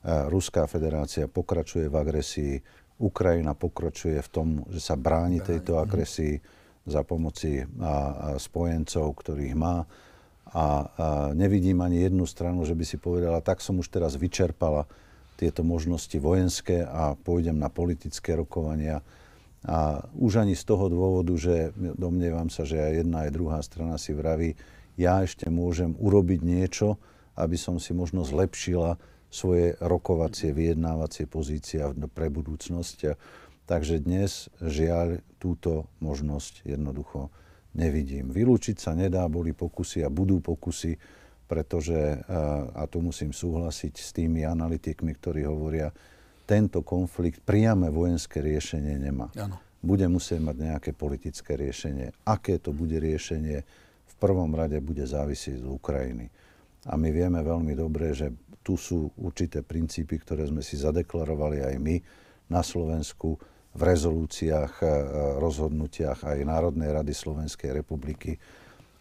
Ruská 0.06 0.69
federácia 0.69 1.26
pokračuje 1.26 1.89
v 1.89 1.95
agresii, 1.97 2.54
Ukrajina 3.02 3.58
pokračuje 3.58 4.21
v 4.21 4.30
tom, 4.30 4.47
že 4.69 4.78
sa 4.78 4.93
bráni 4.93 5.41
tejto 5.41 5.82
agresii 5.82 6.38
za 6.86 7.02
pomoci 7.02 7.65
spojencov, 8.38 9.06
ktorých 9.17 9.56
má 9.58 9.82
a, 10.51 10.57
a 10.57 10.67
nevidím 11.36 11.83
ani 11.83 12.03
jednu 12.07 12.25
stranu, 12.25 12.63
že 12.63 12.75
by 12.75 12.86
si 12.88 12.97
povedala, 12.99 13.43
tak 13.43 13.60
som 13.60 13.79
už 13.79 13.91
teraz 13.91 14.15
vyčerpala 14.15 14.88
tieto 15.38 15.62
možnosti 15.62 16.17
vojenské 16.17 16.81
a 16.81 17.13
pôjdem 17.13 17.62
na 17.62 17.69
politické 17.69 18.33
rokovania. 18.33 19.05
A 19.67 20.01
už 20.17 20.41
ani 20.41 20.57
z 20.57 20.63
toho 20.65 20.89
dôvodu, 20.89 21.33
že 21.38 21.75
domnievam 21.75 22.49
sa, 22.49 22.65
že 22.65 22.81
aj 22.81 22.93
jedna, 23.05 23.17
aj 23.27 23.36
druhá 23.36 23.60
strana 23.62 24.01
si 24.01 24.15
vraví, 24.17 24.57
ja 24.97 25.21
ešte 25.21 25.45
môžem 25.53 25.93
urobiť 26.01 26.41
niečo, 26.41 26.97
aby 27.38 27.53
som 27.53 27.77
si 27.77 27.93
možno 27.93 28.25
zlepšila 28.25 28.97
svoje 29.29 29.77
rokovacie, 29.77 30.55
vyjednávacie 30.55 31.29
pozície 31.29 31.86
pre 32.17 32.33
budúcnosť. 32.33 33.13
Takže 33.69 34.01
dnes 34.01 34.49
žiaľ 34.57 35.21
túto 35.38 35.86
možnosť 36.01 36.65
jednoducho 36.65 37.29
nevidím. 37.78 38.34
Vylúčiť 38.34 38.78
sa 38.82 38.98
nedá, 38.98 39.30
boli 39.30 39.54
pokusy 39.54 40.02
a 40.02 40.10
budú 40.10 40.42
pokusy, 40.42 40.98
pretože, 41.48 42.20
a 42.76 42.84
tu 42.92 43.00
musím 43.00 43.32
súhlasiť 43.32 43.94
s 43.96 44.12
tými 44.12 44.44
analytikmi, 44.44 45.16
ktorí 45.16 45.48
hovoria, 45.48 45.94
tento 46.44 46.84
konflikt 46.84 47.40
priame 47.44 47.88
vojenské 47.88 48.44
riešenie 48.44 49.00
nemá. 49.00 49.32
Ano. 49.40 49.62
Bude 49.80 50.10
musieť 50.12 50.42
mať 50.44 50.58
nejaké 50.58 50.92
politické 50.92 51.56
riešenie. 51.56 52.12
Aké 52.28 52.60
to 52.60 52.76
bude 52.76 52.98
riešenie, 52.98 53.63
v 54.08 54.16
prvom 54.18 54.50
rade 54.58 54.82
bude 54.82 55.06
závisieť 55.06 55.62
od 55.63 55.78
Ukrajiny. 55.78 56.28
A 56.88 56.98
my 56.98 57.10
vieme 57.13 57.40
veľmi 57.44 57.78
dobre, 57.78 58.16
že 58.16 58.34
tu 58.66 58.76
sú 58.76 59.12
určité 59.22 59.63
princípy, 59.63 60.20
ktoré 60.20 60.48
sme 60.48 60.60
si 60.60 60.76
zadeklarovali 60.76 61.63
aj 61.63 61.76
my 61.80 61.96
na 62.52 62.63
Slovensku 62.63 63.40
v 63.78 63.82
rezolúciách, 63.86 64.74
e, 64.82 64.86
rozhodnutiach 65.38 66.26
aj 66.26 66.38
Národnej 66.42 66.90
rady 66.90 67.13
Slovenskej 67.13 67.78
republiky. 67.78 68.42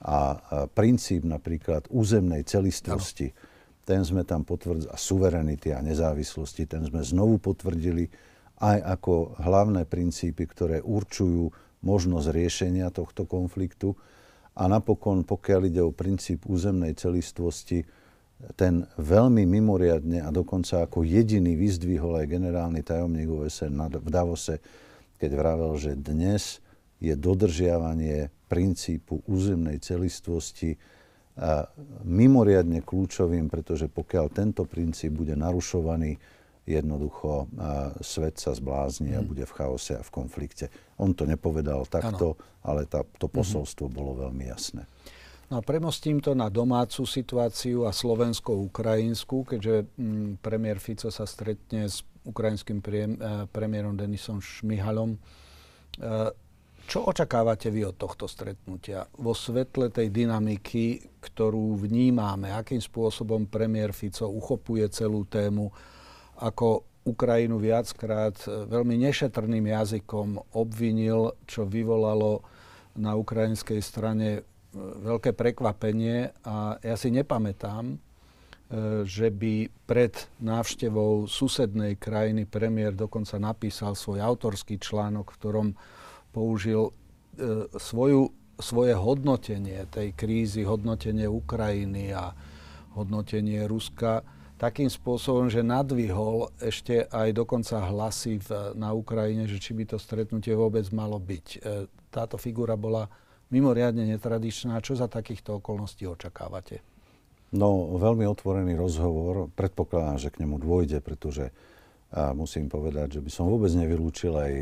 A 0.07 0.37
princíp 0.77 1.25
napríklad 1.25 1.89
územnej 1.89 2.45
celistvosti, 2.45 3.33
ten 3.89 4.05
sme 4.05 4.29
tam 4.29 4.45
potvrdili, 4.45 4.93
a 4.93 4.99
suverenity 5.01 5.73
a 5.73 5.81
nezávislosti, 5.81 6.69
ten 6.69 6.85
sme 6.85 7.01
znovu 7.01 7.41
potvrdili 7.41 8.05
aj 8.61 8.79
ako 8.83 9.41
hlavné 9.41 9.89
princípy, 9.89 10.45
ktoré 10.45 10.85
určujú 10.85 11.49
možnosť 11.81 12.29
riešenia 12.29 12.93
tohto 12.93 13.25
konfliktu. 13.25 13.97
A 14.57 14.67
napokon, 14.67 15.23
pokiaľ 15.23 15.61
ide 15.69 15.83
o 15.85 15.93
princíp 15.93 16.49
územnej 16.49 16.97
celistvosti, 16.97 17.85
ten 18.57 18.85
veľmi 19.01 19.49
mimoriadne 19.49 20.21
a 20.21 20.29
dokonca 20.29 20.85
ako 20.85 21.03
jediný 21.03 21.57
vyzdvihol 21.57 22.21
aj 22.21 22.27
generálny 22.29 22.85
tajomník 22.85 23.29
OSN 23.33 23.97
v 23.97 24.09
Davose, 24.13 24.61
keď 25.17 25.31
vravel, 25.33 25.73
že 25.81 25.97
dnes 25.97 26.61
je 27.01 27.17
dodržiavanie 27.17 28.29
princípu 28.49 29.25
územnej 29.25 29.81
celistvosti 29.81 30.77
mimoriadne 32.05 32.81
kľúčovým, 32.81 33.53
pretože 33.53 33.93
pokiaľ 33.93 34.27
tento 34.33 34.65
princíp 34.65 35.13
bude 35.13 35.37
narušovaný, 35.37 36.17
jednoducho 36.65 37.47
svet 38.01 38.41
sa 38.41 38.57
zblázni 38.57 39.15
a 39.15 39.21
mhm. 39.23 39.29
bude 39.29 39.45
v 39.45 39.53
chaose 39.55 39.97
a 39.97 40.03
v 40.03 40.11
konflikte. 40.13 40.73
On 40.99 41.13
to 41.13 41.29
nepovedal 41.29 41.85
takto, 41.87 42.37
ano. 42.37 42.65
ale 42.65 42.89
tá, 42.89 43.05
to 43.17 43.29
mhm. 43.29 43.35
posolstvo 43.37 43.87
bolo 43.89 44.29
veľmi 44.29 44.45
jasné. 44.49 44.85
No 45.47 45.59
a 45.59 45.63
premostím 45.63 46.19
to 46.19 46.35
na 46.35 46.51
domácu 46.51 47.07
situáciu 47.07 47.87
a 47.87 47.95
slovensko-ukrajinskú, 47.95 49.47
keďže 49.47 49.87
mm, 49.95 50.43
premiér 50.43 50.83
Fico 50.83 51.07
sa 51.07 51.23
stretne 51.23 51.87
s 51.87 52.03
ukrajinským 52.27 52.83
pre, 52.83 53.07
e, 53.07 53.11
premiérom 53.47 53.95
Denisom 53.95 54.43
Šmihalom. 54.43 55.15
E, 55.15 55.19
čo 56.91 57.07
očakávate 57.07 57.71
vy 57.71 57.87
od 57.87 57.95
tohto 57.95 58.27
stretnutia 58.27 59.07
vo 59.23 59.39
svetle 59.39 59.95
tej 59.95 60.11
dynamiky, 60.11 61.15
ktorú 61.23 61.79
vnímame? 61.79 62.51
Akým 62.51 62.83
spôsobom 62.83 63.47
premiér 63.47 63.95
Fico 63.95 64.27
uchopuje 64.27 64.91
celú 64.91 65.31
tému? 65.31 65.71
Ako 66.43 66.83
Ukrajinu 67.07 67.63
viackrát 67.63 68.35
e, 68.51 68.67
veľmi 68.67 68.99
nešetrným 68.99 69.71
jazykom 69.71 70.59
obvinil, 70.59 71.39
čo 71.47 71.71
vyvolalo 71.71 72.43
na 72.99 73.15
ukrajinskej 73.15 73.79
strane 73.79 74.43
veľké 74.77 75.33
prekvapenie 75.33 76.33
a 76.45 76.77
ja 76.85 76.97
si 77.01 77.09
nepamätám, 77.09 77.85
e, 77.93 77.97
že 79.09 79.33
by 79.33 79.73
pred 79.89 80.13
návštevou 80.45 81.25
susednej 81.25 81.97
krajiny 81.97 82.45
premiér 82.45 82.93
dokonca 82.93 83.41
napísal 83.41 83.97
svoj 83.97 84.21
autorský 84.21 84.77
článok, 84.77 85.33
v 85.33 85.39
ktorom 85.41 85.69
použil 86.31 86.93
e, 86.93 86.93
svoju, 87.81 88.31
svoje 88.61 88.93
hodnotenie 88.93 89.89
tej 89.89 90.13
krízy, 90.13 90.69
hodnotenie 90.69 91.25
Ukrajiny 91.25 92.13
a 92.13 92.37
hodnotenie 92.93 93.65
Ruska 93.65 94.25
takým 94.57 94.89
spôsobom, 94.89 95.53
že 95.53 95.61
nadvihol 95.61 96.49
ešte 96.57 97.05
aj 97.13 97.37
dokonca 97.37 97.77
hlasy 97.93 98.41
v, 98.41 98.73
na 98.73 98.97
Ukrajine, 98.97 99.45
že 99.45 99.61
či 99.61 99.77
by 99.77 99.85
to 99.85 100.01
stretnutie 100.01 100.57
vôbec 100.57 100.89
malo 100.97 101.21
byť. 101.21 101.47
E, 101.57 101.59
táto 102.09 102.41
figura 102.41 102.73
bola 102.77 103.05
mimoriadne 103.51 104.07
netradičná. 104.17 104.79
Čo 104.83 104.99
za 104.99 105.07
takýchto 105.07 105.63
okolností 105.63 106.07
očakávate? 106.07 106.83
No, 107.55 107.95
veľmi 107.97 108.27
otvorený 108.27 108.75
rozhovor. 108.75 109.49
Predpokladám, 109.55 110.19
že 110.19 110.35
k 110.35 110.43
nemu 110.43 110.59
dôjde, 110.59 110.99
pretože 111.05 111.55
a 112.07 112.31
musím 112.31 112.71
povedať, 112.71 113.19
že 113.19 113.21
by 113.21 113.31
som 113.35 113.51
vôbec 113.51 113.69
nevylúčil 113.75 114.31
aj 114.31 114.53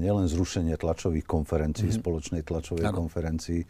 nielen 0.00 0.24
zrušenie 0.24 0.72
tlačových 0.80 1.28
konferencií, 1.28 1.92
mm-hmm. 1.92 2.00
spoločnej 2.00 2.42
tlačovej 2.42 2.88
ano. 2.88 3.04
konferencii, 3.04 3.60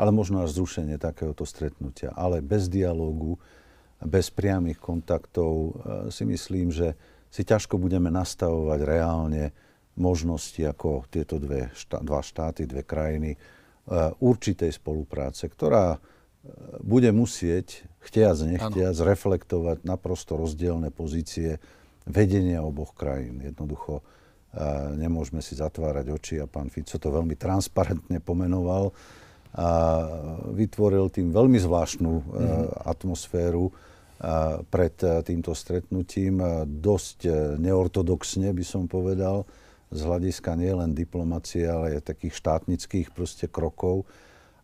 ale 0.00 0.10
možno 0.10 0.40
až 0.40 0.56
zrušenie 0.56 0.96
takéhoto 0.96 1.44
stretnutia. 1.44 2.16
Ale 2.16 2.40
bez 2.40 2.72
dialógu, 2.72 3.36
bez 4.00 4.32
priamých 4.32 4.80
kontaktov 4.80 5.76
si 6.08 6.24
myslím, 6.24 6.72
že 6.72 6.96
si 7.28 7.44
ťažko 7.44 7.76
budeme 7.76 8.08
nastavovať 8.08 8.80
reálne 8.80 9.52
možnosti, 10.00 10.58
ako 10.64 11.04
tieto 11.12 11.36
dve, 11.36 11.68
šta, 11.76 12.00
dva 12.00 12.24
štáty, 12.24 12.64
dve 12.64 12.88
krajiny 12.88 13.36
určitej 14.20 14.70
spolupráce, 14.76 15.48
ktorá 15.48 15.96
eh, 15.96 16.00
bude 16.84 17.10
musieť, 17.10 17.88
chtiac, 18.04 18.36
nechtiac, 18.44 18.94
ano. 18.94 19.08
reflektovať 19.08 19.84
naprosto 19.84 20.36
rozdielne 20.36 20.92
pozície 20.92 21.58
vedenia 22.08 22.64
oboch 22.64 22.92
krajín. 22.96 23.40
Jednoducho 23.40 24.00
eh, 24.00 24.62
nemôžeme 24.96 25.40
si 25.40 25.56
zatvárať 25.56 26.06
oči 26.12 26.36
a 26.40 26.46
pán 26.46 26.68
Fico 26.68 27.00
to 27.00 27.08
veľmi 27.08 27.34
transparentne 27.34 28.20
pomenoval 28.20 28.92
a 29.48 30.04
vytvoril 30.52 31.08
tým 31.08 31.32
veľmi 31.32 31.56
zvláštnu 31.56 32.12
mm-hmm. 32.20 32.84
atmosféru 32.84 33.72
pred 34.68 34.92
týmto 35.24 35.56
stretnutím. 35.56 36.36
Dosť 36.68 37.18
neortodoxne 37.56 38.52
by 38.52 38.60
som 38.60 38.84
povedal 38.84 39.48
z 39.88 40.00
hľadiska 40.04 40.54
nielen 40.54 40.92
diplomacie, 40.92 41.64
ale 41.64 41.96
aj 41.98 42.12
takých 42.12 42.34
štátnických 42.36 43.08
proste 43.12 43.48
krokov. 43.48 44.04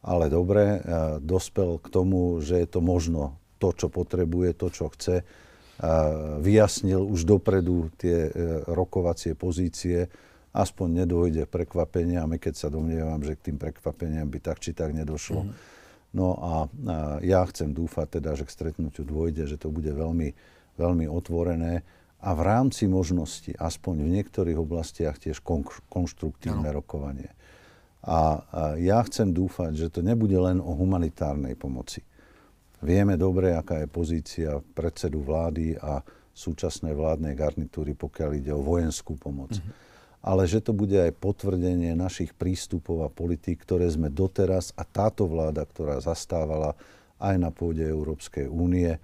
Ale 0.05 0.29
dobre, 0.29 0.85
dospel 1.25 1.81
k 1.81 1.89
tomu, 1.89 2.37
že 2.45 2.61
je 2.61 2.69
to 2.69 2.85
možno 2.85 3.41
to, 3.57 3.73
čo 3.73 3.89
potrebuje, 3.89 4.53
to, 4.53 4.69
čo 4.69 4.93
chce. 4.93 5.25
Vyjasnil 6.45 7.01
už 7.01 7.25
dopredu 7.25 7.89
tie 7.99 8.29
e, 8.29 8.63
rokovacie 8.69 9.35
pozície, 9.35 10.07
aspoň 10.55 11.03
nedôjde 11.03 11.51
prekvapenia, 11.51 12.23
a 12.23 12.31
my 12.31 12.39
keď 12.39 12.55
sa 12.55 12.69
domnievam, 12.71 13.19
že 13.25 13.35
k 13.35 13.51
tým 13.51 13.59
prekvapeniam 13.59 14.29
by 14.31 14.39
tak 14.39 14.63
či 14.63 14.71
tak 14.71 14.95
nedošlo. 14.95 15.49
Mm. 15.49 15.53
No 16.15 16.39
a, 16.39 16.55
a 16.55 16.55
ja 17.27 17.43
chcem 17.51 17.75
dúfať 17.75 18.23
teda, 18.23 18.39
že 18.39 18.47
k 18.47 18.55
stretnutiu 18.55 19.03
dôjde, 19.03 19.51
že 19.51 19.59
to 19.59 19.73
bude 19.73 19.91
veľmi, 19.91 20.31
veľmi 20.79 21.11
otvorené 21.11 21.83
a 22.25 22.31
v 22.33 22.41
rámci 22.41 22.89
možnosti, 22.89 23.53
aspoň 23.53 23.95
v 24.01 24.13
niektorých 24.21 24.57
oblastiach, 24.57 25.21
tiež 25.21 25.45
konštruktívne 25.93 26.73
ano. 26.73 26.81
rokovanie. 26.81 27.29
A, 28.01 28.09
a 28.09 28.21
ja 28.81 29.05
chcem 29.05 29.29
dúfať, 29.29 29.77
že 29.77 29.93
to 29.93 30.01
nebude 30.01 30.37
len 30.37 30.57
o 30.57 30.73
humanitárnej 30.73 31.53
pomoci. 31.53 32.01
Vieme 32.81 33.21
dobre, 33.21 33.53
aká 33.53 33.85
je 33.85 33.89
pozícia 33.89 34.61
predsedu 34.73 35.21
vlády 35.21 35.77
a 35.77 36.01
súčasnej 36.33 36.97
vládnej 36.97 37.37
garnitúry, 37.37 37.93
pokiaľ 37.93 38.31
ide 38.41 38.53
o 38.53 38.65
vojenskú 38.65 39.21
pomoc. 39.21 39.57
Mm-hmm. 39.57 39.85
Ale 40.25 40.49
že 40.49 40.65
to 40.65 40.73
bude 40.73 40.97
aj 40.97 41.13
potvrdenie 41.21 41.93
našich 41.93 42.33
prístupov 42.33 43.05
a 43.05 43.13
politík, 43.13 43.61
ktoré 43.61 43.85
sme 43.93 44.09
doteraz 44.09 44.73
a 44.73 44.85
táto 44.89 45.29
vláda, 45.29 45.69
ktorá 45.69 46.01
zastávala 46.01 46.73
aj 47.21 47.37
na 47.37 47.53
pôde 47.53 47.85
Európskej 47.85 48.49
únie, 48.49 48.97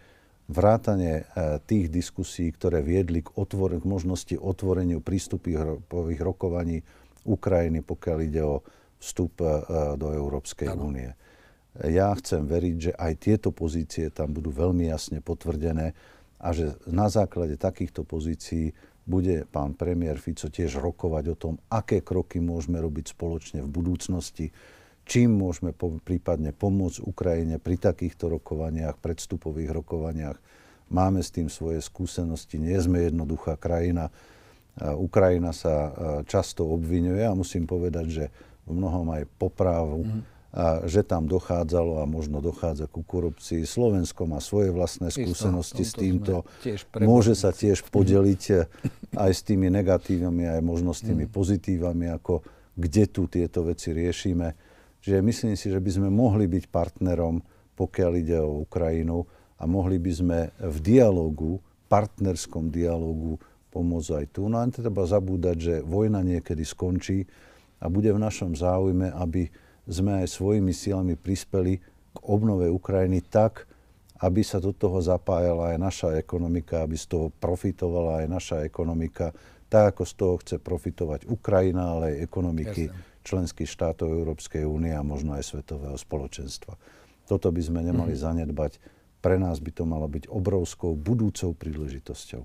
vrátane 0.50 1.12
e, 1.14 1.22
tých 1.62 1.86
diskusí, 1.86 2.50
ktoré 2.50 2.82
viedli 2.82 3.22
k, 3.22 3.30
otvor- 3.38 3.78
k 3.78 3.86
možnosti 3.86 4.34
otvoreniu 4.34 4.98
prístupových 4.98 6.20
rokovaní 6.20 6.82
Ukrajiny, 7.22 7.86
pokiaľ 7.86 8.18
ide 8.26 8.42
o 8.42 8.66
vstup 8.98 9.38
e, 9.38 9.46
do 9.94 10.10
Európskej 10.10 10.74
únie. 10.74 11.14
Ja 11.86 12.10
chcem 12.18 12.50
veriť, 12.50 12.76
že 12.90 12.92
aj 12.98 13.12
tieto 13.22 13.54
pozície 13.54 14.10
tam 14.10 14.34
budú 14.34 14.50
veľmi 14.50 14.90
jasne 14.90 15.22
potvrdené 15.22 15.94
a 16.42 16.48
že 16.50 16.74
na 16.90 17.06
základe 17.06 17.54
takýchto 17.54 18.02
pozícií 18.02 18.74
bude 19.06 19.46
pán 19.46 19.78
premiér 19.78 20.18
Fico 20.18 20.50
tiež 20.50 20.82
rokovať 20.82 21.24
o 21.30 21.36
tom, 21.38 21.54
aké 21.70 22.02
kroky 22.02 22.42
môžeme 22.42 22.82
robiť 22.82 23.14
spoločne 23.14 23.62
v 23.62 23.70
budúcnosti, 23.70 24.50
čím 25.10 25.34
môžeme 25.34 25.74
po, 25.74 25.98
prípadne 25.98 26.54
pomôcť 26.54 27.02
Ukrajine 27.02 27.58
pri 27.58 27.74
takýchto 27.82 28.30
rokovaniach, 28.38 29.02
predstupových 29.02 29.74
rokovaniach. 29.74 30.38
Máme 30.94 31.18
s 31.18 31.34
tým 31.34 31.50
svoje 31.50 31.82
skúsenosti, 31.82 32.62
nie 32.62 32.78
sme 32.78 33.10
jednoduchá 33.10 33.58
krajina. 33.58 34.14
Ukrajina 34.78 35.50
sa 35.50 35.90
často 36.30 36.62
obvinuje 36.66 37.26
a 37.26 37.34
musím 37.34 37.66
povedať, 37.66 38.06
že 38.06 38.24
v 38.66 38.78
mnohom 38.78 39.10
aj 39.18 39.26
poprávu. 39.38 40.06
Mm 40.06 40.22
a 40.50 40.82
že 40.82 41.06
tam 41.06 41.30
dochádzalo 41.30 42.02
a 42.02 42.04
možno 42.10 42.42
dochádza 42.42 42.90
ku 42.90 43.06
korupcii. 43.06 43.62
Slovensko 43.62 44.26
má 44.26 44.42
svoje 44.42 44.74
vlastné 44.74 45.14
skúsenosti 45.14 45.86
s 45.86 45.94
týmto. 45.94 46.42
Môže 46.98 47.38
sa 47.38 47.54
tiež 47.54 47.86
podeliť 47.86 48.42
eh, 48.58 48.66
aj 49.24 49.30
s 49.30 49.46
tými 49.46 49.70
negatívami, 49.70 50.50
aj 50.50 50.60
možno 50.62 50.90
s 50.90 51.06
tými 51.06 51.30
mm. 51.30 51.32
pozitívami, 51.32 52.10
ako 52.10 52.42
kde 52.74 53.04
tu 53.06 53.30
tieto 53.30 53.62
veci 53.62 53.94
riešime. 53.94 54.69
Čiže 55.00 55.24
myslím 55.24 55.54
si, 55.56 55.72
že 55.72 55.80
by 55.80 55.90
sme 55.90 56.08
mohli 56.12 56.44
byť 56.44 56.68
partnerom, 56.68 57.40
pokiaľ 57.76 58.12
ide 58.20 58.38
o 58.40 58.68
Ukrajinu 58.68 59.24
a 59.56 59.64
mohli 59.64 59.96
by 59.96 60.12
sme 60.12 60.38
v 60.60 60.76
dialogu, 60.84 61.60
partnerskom 61.88 62.68
dialogu 62.68 63.40
pomôcť 63.72 64.10
aj 64.20 64.26
tu. 64.36 64.46
No 64.46 64.60
a 64.60 64.68
treba 64.68 65.08
zabúdať, 65.08 65.56
že 65.56 65.74
vojna 65.80 66.20
niekedy 66.20 66.62
skončí 66.62 67.24
a 67.80 67.88
bude 67.88 68.12
v 68.12 68.20
našom 68.20 68.52
záujme, 68.52 69.08
aby 69.16 69.48
sme 69.88 70.20
aj 70.22 70.28
svojimi 70.28 70.70
silami 70.76 71.16
prispeli 71.16 71.80
k 72.12 72.18
obnove 72.26 72.68
Ukrajiny 72.68 73.24
tak, 73.24 73.64
aby 74.20 74.44
sa 74.44 74.60
do 74.60 74.76
toho 74.76 75.00
zapájala 75.00 75.72
aj 75.72 75.78
naša 75.80 76.08
ekonomika, 76.20 76.84
aby 76.84 77.00
z 77.00 77.08
toho 77.08 77.26
profitovala 77.32 78.20
aj 78.20 78.26
naša 78.28 78.56
ekonomika, 78.68 79.32
tak 79.72 79.96
ako 79.96 80.02
z 80.04 80.12
toho 80.12 80.34
chce 80.44 80.56
profitovať 80.60 81.24
Ukrajina, 81.24 81.96
ale 81.96 82.12
aj 82.12 82.16
ekonomiky 82.28 82.84
Jasne. 82.92 83.09
Členských 83.30 83.70
štátov 83.70 84.10
Európskej 84.10 84.66
únie 84.66 84.90
a 84.90 85.06
možno 85.06 85.38
aj 85.38 85.46
svetového 85.46 85.94
spoločenstva. 85.94 86.74
Toto 87.30 87.46
by 87.54 87.62
sme 87.62 87.86
nemali 87.86 88.18
mm-hmm. 88.18 88.26
zanedbať. 88.26 88.72
Pre 89.22 89.36
nás 89.38 89.62
by 89.62 89.70
to 89.70 89.84
malo 89.86 90.10
byť 90.10 90.26
obrovskou 90.26 90.98
budúcou 90.98 91.54
príležitosťou. 91.54 92.42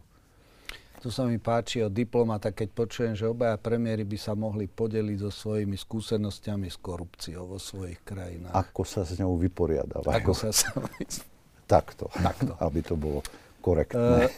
To 1.06 1.13
sa 1.13 1.30
mi 1.30 1.38
páči 1.38 1.86
od 1.86 1.93
diplomata, 1.93 2.50
keď 2.50 2.67
počujem, 2.74 3.13
že 3.13 3.30
obaja 3.30 3.62
premiéry 3.62 4.02
by 4.02 4.17
sa 4.17 4.34
mohli 4.34 4.65
podeliť 4.65 5.17
so 5.21 5.30
svojimi 5.30 5.78
skúsenostiami 5.78 6.65
s 6.65 6.82
korupciou 6.82 7.45
vo 7.45 7.62
svojich 7.62 8.02
krajinách. 8.02 8.50
Ako 8.50 8.82
sa 8.89 9.06
s 9.06 9.13
ňou 9.21 9.38
vyporiadávajú. 9.38 10.10
Ako 10.10 10.34
sa 10.34 10.50
s 10.50 10.65
Takto, 11.69 12.10
Takto, 12.10 12.58
aby 12.65 12.82
to 12.82 12.98
bolo 12.98 13.21
korektné. 13.62 14.26
Uh, 14.26 14.34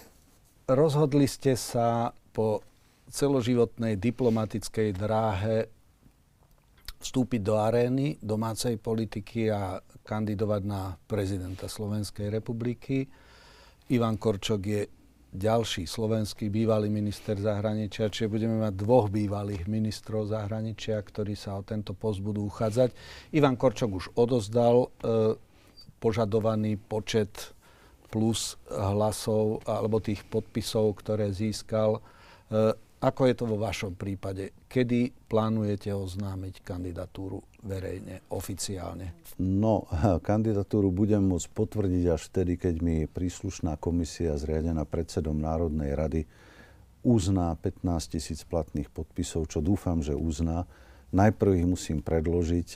rozhodli 0.68 1.24
ste 1.24 1.56
sa 1.56 2.12
po 2.36 2.60
celoživotnej 3.08 3.96
diplomatickej 3.96 4.90
dráhe 4.92 5.72
vstúpiť 6.98 7.42
do 7.46 7.56
arény 7.62 8.18
domácej 8.20 8.82
politiky 8.82 9.54
a 9.54 9.78
kandidovať 10.02 10.62
na 10.66 10.96
prezidenta 11.06 11.70
Slovenskej 11.70 12.34
republiky. 12.34 13.06
Ivan 13.94 14.18
Korčok 14.18 14.62
je 14.64 14.82
ďalší 15.38 15.86
slovenský 15.86 16.50
bývalý 16.50 16.90
minister 16.90 17.38
zahraničia, 17.38 18.10
čiže 18.10 18.32
budeme 18.32 18.58
mať 18.58 18.74
dvoch 18.74 19.12
bývalých 19.12 19.70
ministrov 19.70 20.32
zahraničia, 20.32 20.98
ktorí 20.98 21.38
sa 21.38 21.60
o 21.60 21.64
tento 21.64 21.94
post 21.94 22.24
budú 22.24 22.48
uchádzať. 22.48 22.96
Ivan 23.36 23.60
Korčok 23.60 23.92
už 23.92 24.06
odozdal 24.18 24.88
e, 24.88 25.38
požadovaný 26.02 26.80
počet 26.80 27.54
plus 28.08 28.56
hlasov 28.72 29.68
alebo 29.68 30.00
tých 30.00 30.24
podpisov, 30.26 31.04
ktoré 31.04 31.30
získal. 31.36 32.00
E, 32.00 32.87
ako 32.98 33.30
je 33.30 33.36
to 33.38 33.46
vo 33.46 33.58
vašom 33.62 33.94
prípade? 33.94 34.58
Kedy 34.66 35.30
plánujete 35.30 35.94
oznámiť 35.94 36.66
kandidatúru 36.66 37.46
verejne, 37.62 38.26
oficiálne? 38.34 39.14
No, 39.38 39.86
kandidatúru 40.30 40.90
budem 40.90 41.22
môcť 41.30 41.48
potvrdiť 41.54 42.04
až 42.10 42.22
vtedy, 42.34 42.58
keď 42.58 42.76
mi 42.82 42.96
príslušná 43.06 43.78
komisia 43.78 44.34
zriadená 44.34 44.82
predsedom 44.90 45.38
Národnej 45.38 45.94
rady 45.94 46.22
uzná 47.06 47.54
15 47.56 48.20
tisíc 48.20 48.44
platných 48.44 48.92
podpisov, 48.92 49.48
čo 49.48 49.64
dúfam, 49.64 50.04
že 50.04 50.18
uzná. 50.18 50.68
Najprv 51.16 51.64
ich 51.64 51.68
musím 51.70 52.04
predložiť. 52.04 52.70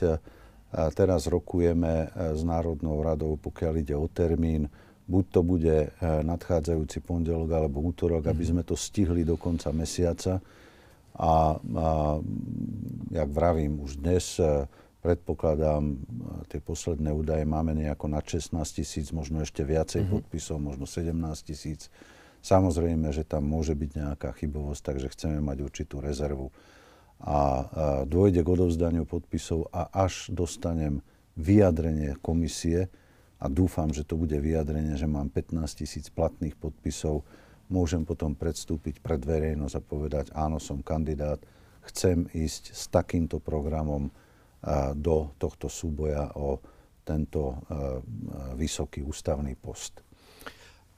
Teraz 0.96 1.28
rokujeme 1.28 2.08
s 2.16 2.40
Národnou 2.40 3.04
radou, 3.04 3.36
pokiaľ 3.36 3.72
ide 3.84 3.92
o 3.92 4.08
termín 4.08 4.72
buď 5.12 5.24
to 5.28 5.40
bude 5.44 5.76
eh, 5.76 5.92
nadchádzajúci 6.24 7.04
pondelok 7.04 7.52
alebo 7.52 7.84
útorok, 7.84 8.32
aby 8.32 8.48
mhm. 8.48 8.50
sme 8.56 8.62
to 8.64 8.72
stihli 8.72 9.28
do 9.28 9.36
konca 9.36 9.68
mesiaca. 9.76 10.40
A, 11.12 11.20
a 11.20 11.88
jak 13.12 13.28
vravím, 13.28 13.84
už 13.84 14.00
dnes 14.00 14.40
eh, 14.40 14.64
predpokladám, 15.04 15.82
eh, 15.84 15.96
tie 16.48 16.60
posledné 16.64 17.12
údaje 17.12 17.44
máme 17.44 17.76
nejako 17.76 18.08
na 18.08 18.24
16 18.24 18.56
tisíc, 18.72 19.12
možno 19.12 19.44
ešte 19.44 19.60
viacej 19.60 20.08
mm-hmm. 20.08 20.14
podpisov, 20.16 20.56
možno 20.56 20.88
17 20.88 21.12
tisíc. 21.44 21.92
Samozrejme, 22.42 23.12
že 23.14 23.22
tam 23.22 23.46
môže 23.46 23.76
byť 23.76 23.90
nejaká 23.92 24.34
chybovosť, 24.34 24.82
takže 24.82 25.12
chceme 25.14 25.38
mať 25.44 25.62
určitú 25.62 26.02
rezervu. 26.02 26.50
A, 27.22 27.30
a 27.30 27.38
dôjde 28.02 28.42
k 28.42 28.50
odovzdaniu 28.50 29.06
podpisov 29.06 29.70
a 29.70 29.86
až 29.94 30.26
dostanem 30.34 31.06
vyjadrenie 31.38 32.18
komisie, 32.18 32.90
a 33.42 33.50
dúfam, 33.50 33.90
že 33.90 34.06
to 34.06 34.14
bude 34.14 34.38
vyjadrenie, 34.38 34.94
že 34.94 35.10
mám 35.10 35.26
15 35.26 35.82
tisíc 35.82 36.06
platných 36.06 36.54
podpisov, 36.54 37.26
môžem 37.66 38.06
potom 38.06 38.38
predstúpiť 38.38 39.02
pred 39.02 39.18
verejnosť 39.18 39.74
a 39.74 39.82
povedať, 39.82 40.26
áno, 40.30 40.62
som 40.62 40.78
kandidát, 40.78 41.42
chcem 41.90 42.30
ísť 42.30 42.70
s 42.70 42.86
takýmto 42.86 43.42
programom 43.42 44.14
do 44.94 45.34
tohto 45.42 45.66
súboja 45.66 46.30
o 46.38 46.62
tento 47.02 47.58
vysoký 48.54 49.02
ústavný 49.02 49.58
post. 49.58 50.06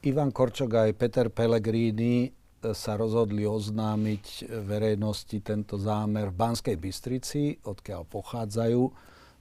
Ivan 0.04 0.36
Korčok 0.36 0.68
aj 0.68 0.90
Peter 1.00 1.32
Pellegrini 1.32 2.28
e, 2.28 2.30
sa 2.76 2.92
rozhodli 3.00 3.48
oznámiť 3.48 4.52
verejnosti 4.60 5.40
tento 5.40 5.80
zámer 5.80 6.28
v 6.28 6.36
Banskej 6.36 6.76
Bystrici, 6.76 7.56
odkiaľ 7.64 8.04
pochádzajú 8.04 8.82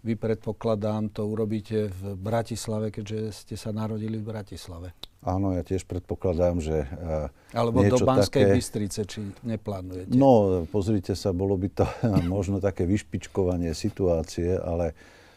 vy 0.04 0.20
predpokladám, 0.20 1.16
to 1.16 1.24
urobíte 1.24 1.88
v 1.88 2.02
Bratislave, 2.20 2.92
keďže 2.92 3.32
ste 3.32 3.56
sa 3.56 3.72
narodili 3.72 4.20
v 4.20 4.26
Bratislave. 4.36 4.92
Áno, 5.24 5.56
ja 5.56 5.64
tiež 5.64 5.88
predpokladám, 5.88 6.60
že 6.60 6.84
uh, 6.84 7.32
Alebo 7.56 7.80
do 7.88 7.96
Banskej 8.04 8.44
také... 8.44 8.56
Bystrice, 8.60 9.00
či 9.08 9.24
neplánujete? 9.48 10.12
No, 10.12 10.64
pozrite 10.68 11.16
sa, 11.16 11.32
bolo 11.32 11.56
by 11.56 11.72
to 11.72 11.88
možno 12.36 12.60
také 12.60 12.84
vyšpičkovanie 12.84 13.72
situácie, 13.72 14.60
ale 14.60 14.92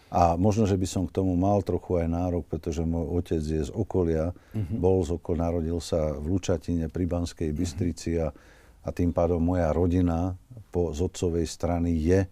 a 0.07 0.39
možno, 0.39 0.71
že 0.71 0.79
by 0.79 0.87
som 0.87 1.03
k 1.07 1.15
tomu 1.15 1.35
mal 1.35 1.67
trochu 1.67 1.99
aj 2.03 2.07
nárok, 2.07 2.47
pretože 2.47 2.87
môj 2.87 3.23
otec 3.23 3.43
je 3.43 3.63
z 3.67 3.71
okolia, 3.75 4.31
uh-huh. 4.31 4.79
bol 4.79 5.03
z 5.03 5.19
okolia, 5.19 5.51
narodil 5.51 5.79
sa 5.83 6.15
v 6.15 6.31
Lučatine 6.31 6.87
pri 6.87 7.07
Banskej 7.11 7.51
mhm. 7.51 7.57
Bystrici 7.59 8.11
uh-huh. 8.19 8.31
a, 8.31 8.87
a 8.87 8.89
tým 8.95 9.11
pádom 9.11 9.43
moja 9.43 9.71
rodina 9.75 10.39
po 10.71 10.95
z 10.95 11.03
otcovej 11.07 11.47
strany 11.47 11.95
je 11.99 12.27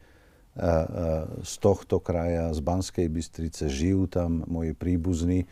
z 1.42 1.54
tohto 1.58 1.98
kraja, 1.98 2.54
z 2.54 2.62
Banskej 2.62 3.10
Bystrice, 3.10 3.66
žijú 3.66 4.06
tam 4.06 4.46
moji 4.46 4.70
príbuzní. 4.70 5.50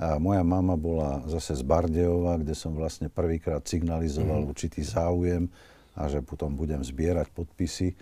A 0.00 0.16
moja 0.16 0.40
mama 0.40 0.74
bola 0.80 1.22
zase 1.28 1.54
z 1.54 1.62
Bardejova, 1.62 2.40
kde 2.40 2.56
som 2.56 2.72
vlastne 2.72 3.12
prvýkrát 3.12 3.62
signalizoval 3.62 4.42
mm. 4.42 4.48
určitý 4.48 4.80
záujem 4.80 5.46
a 5.92 6.08
že 6.08 6.24
potom 6.24 6.56
budem 6.56 6.80
zbierať 6.80 7.28
podpisy. 7.30 7.94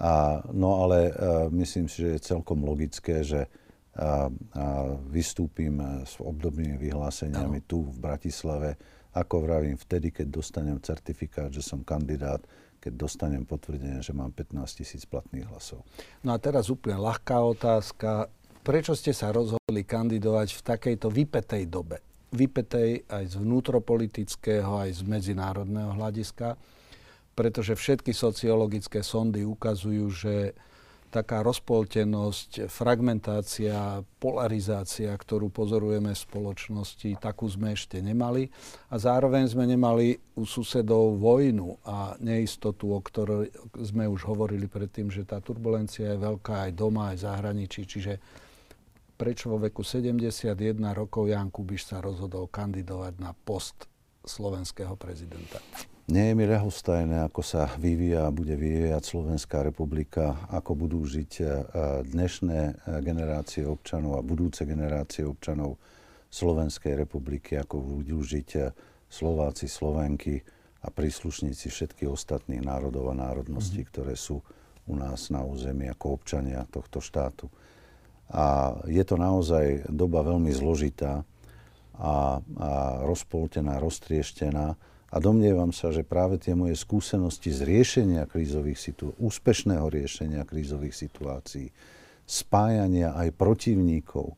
A, 0.00 0.40
no 0.50 0.82
ale 0.82 1.12
a, 1.12 1.12
myslím 1.52 1.86
si, 1.86 2.02
že 2.02 2.16
je 2.16 2.26
celkom 2.32 2.64
logické, 2.64 3.22
že 3.22 3.46
a, 3.94 4.26
a 4.58 4.64
vystúpim 5.06 5.78
s 6.02 6.18
obdobnými 6.18 6.74
vyhláseniami 6.80 7.62
ano. 7.62 7.68
tu 7.68 7.86
v 7.86 7.98
Bratislave, 8.02 8.74
ako 9.14 9.46
vravím, 9.46 9.78
vtedy, 9.78 10.10
keď 10.10 10.26
dostanem 10.34 10.82
certifikát, 10.82 11.54
že 11.54 11.62
som 11.62 11.86
kandidát 11.86 12.42
keď 12.84 12.92
dostanem 13.00 13.48
potvrdenie, 13.48 14.04
že 14.04 14.12
mám 14.12 14.28
15 14.36 14.60
tisíc 14.76 15.08
platných 15.08 15.48
hlasov. 15.48 15.80
No 16.20 16.36
a 16.36 16.38
teraz 16.38 16.68
úplne 16.68 17.00
ľahká 17.00 17.40
otázka. 17.40 18.28
Prečo 18.60 18.92
ste 18.92 19.16
sa 19.16 19.32
rozhodli 19.32 19.88
kandidovať 19.88 20.48
v 20.52 20.60
takejto 20.60 21.08
vypetej 21.08 21.64
dobe? 21.72 22.04
vypetej 22.34 23.06
aj 23.06 23.24
z 23.30 23.34
vnútropolitického, 23.38 24.82
aj 24.82 24.90
z 24.98 25.02
medzinárodného 25.06 25.94
hľadiska, 25.94 26.58
pretože 27.38 27.78
všetky 27.78 28.10
sociologické 28.10 29.06
sondy 29.06 29.46
ukazujú, 29.46 30.04
že 30.10 30.34
taká 31.14 31.46
rozpoltenosť, 31.46 32.66
fragmentácia, 32.66 34.02
polarizácia, 34.18 35.14
ktorú 35.14 35.46
pozorujeme 35.54 36.10
v 36.10 36.24
spoločnosti, 36.26 37.22
takú 37.22 37.46
sme 37.46 37.78
ešte 37.78 38.02
nemali. 38.02 38.50
A 38.90 38.98
zároveň 38.98 39.46
sme 39.46 39.70
nemali 39.70 40.18
u 40.34 40.42
susedov 40.42 41.22
vojnu 41.22 41.78
a 41.86 42.18
neistotu, 42.18 42.90
o 42.90 42.98
ktorej 42.98 43.54
sme 43.78 44.10
už 44.10 44.26
hovorili 44.26 44.66
predtým, 44.66 45.14
že 45.14 45.22
tá 45.22 45.38
turbulencia 45.38 46.18
je 46.18 46.18
veľká 46.18 46.66
aj 46.66 46.70
doma, 46.74 47.14
aj 47.14 47.22
v 47.22 47.24
zahraničí. 47.30 47.80
Čiže 47.86 48.18
prečo 49.14 49.54
vo 49.54 49.62
veku 49.62 49.86
71 49.86 50.58
rokov 50.90 51.30
Jan 51.30 51.54
Kubiš 51.54 51.94
sa 51.94 52.02
rozhodol 52.02 52.50
kandidovať 52.50 53.14
na 53.22 53.30
post 53.30 53.86
slovenského 54.26 54.98
prezidenta? 54.98 55.62
Nie 56.04 56.28
je 56.28 56.34
mi 56.36 56.44
ľahostajné, 56.44 57.24
ako 57.24 57.40
sa 57.40 57.64
vyvíja 57.80 58.28
a 58.28 58.34
bude 58.34 58.52
vyvíjať 58.60 59.08
Slovenská 59.08 59.64
republika, 59.64 60.36
ako 60.52 60.76
budú 60.76 61.00
žiť 61.00 61.32
e, 61.40 61.44
dnešné 62.04 62.60
e, 62.60 62.72
generácie 63.00 63.64
občanov 63.64 64.20
a 64.20 64.26
budúce 64.26 64.68
generácie 64.68 65.24
občanov 65.24 65.80
Slovenskej 66.28 67.00
republiky, 67.00 67.56
ako 67.56 68.04
budú 68.04 68.20
žiť 68.20 68.48
e, 68.52 68.60
Slováci, 69.08 69.64
Slovenky 69.64 70.44
a 70.84 70.92
príslušníci 70.92 71.72
všetkých 71.72 72.12
ostatných 72.12 72.60
národov 72.60 73.08
a 73.08 73.16
národností, 73.16 73.80
mm-hmm. 73.80 73.94
ktoré 73.96 74.12
sú 74.12 74.44
u 74.84 74.94
nás 75.00 75.32
na 75.32 75.40
území 75.40 75.88
ako 75.88 76.20
občania 76.20 76.68
tohto 76.68 77.00
štátu. 77.00 77.48
A 78.28 78.76
je 78.92 79.00
to 79.08 79.16
naozaj 79.16 79.88
doba 79.88 80.20
veľmi 80.20 80.52
zložitá 80.52 81.24
a, 81.96 82.44
a 82.44 82.70
rozpoltená, 83.08 83.80
roztrieštená 83.80 84.76
a 85.14 85.22
domnievam 85.22 85.70
sa, 85.70 85.94
že 85.94 86.02
práve 86.02 86.42
tie 86.42 86.58
moje 86.58 86.74
skúsenosti 86.74 87.54
z 87.54 87.62
riešenia 87.62 88.26
krízových 88.26 88.82
situácií, 88.82 89.22
úspešného 89.22 89.86
riešenia 89.86 90.42
krízových 90.42 90.98
situácií, 90.98 91.70
spájania 92.26 93.14
aj 93.14 93.30
protivníkov 93.38 94.34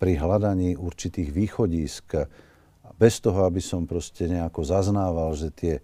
pri 0.00 0.16
hľadaní 0.16 0.80
určitých 0.80 1.28
východisk, 1.28 2.24
bez 2.96 3.20
toho, 3.20 3.44
aby 3.44 3.60
som 3.60 3.84
proste 3.84 4.24
nejako 4.24 4.64
zaznával, 4.64 5.36
že 5.36 5.52
tie 5.52 5.74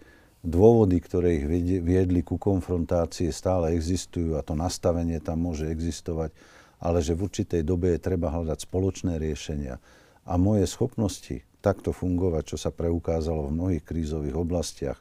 dôvody, 0.40 0.96
ktoré 1.04 1.36
ich 1.36 1.46
viedli 1.84 2.24
ku 2.24 2.40
konfrontácii, 2.40 3.28
stále 3.28 3.76
existujú 3.76 4.40
a 4.40 4.46
to 4.46 4.56
nastavenie 4.56 5.20
tam 5.20 5.44
môže 5.44 5.68
existovať, 5.68 6.32
ale 6.80 7.04
že 7.04 7.12
v 7.12 7.28
určitej 7.28 7.60
dobe 7.60 7.92
je 7.92 8.00
treba 8.00 8.32
hľadať 8.32 8.64
spoločné 8.64 9.20
riešenia. 9.20 9.76
A 10.24 10.40
moje 10.40 10.64
schopnosti 10.64 11.44
takto 11.60 11.92
fungovať, 11.92 12.56
čo 12.56 12.58
sa 12.58 12.72
preukázalo 12.72 13.48
v 13.48 13.54
mnohých 13.56 13.84
krízových 13.84 14.36
oblastiach 14.36 14.98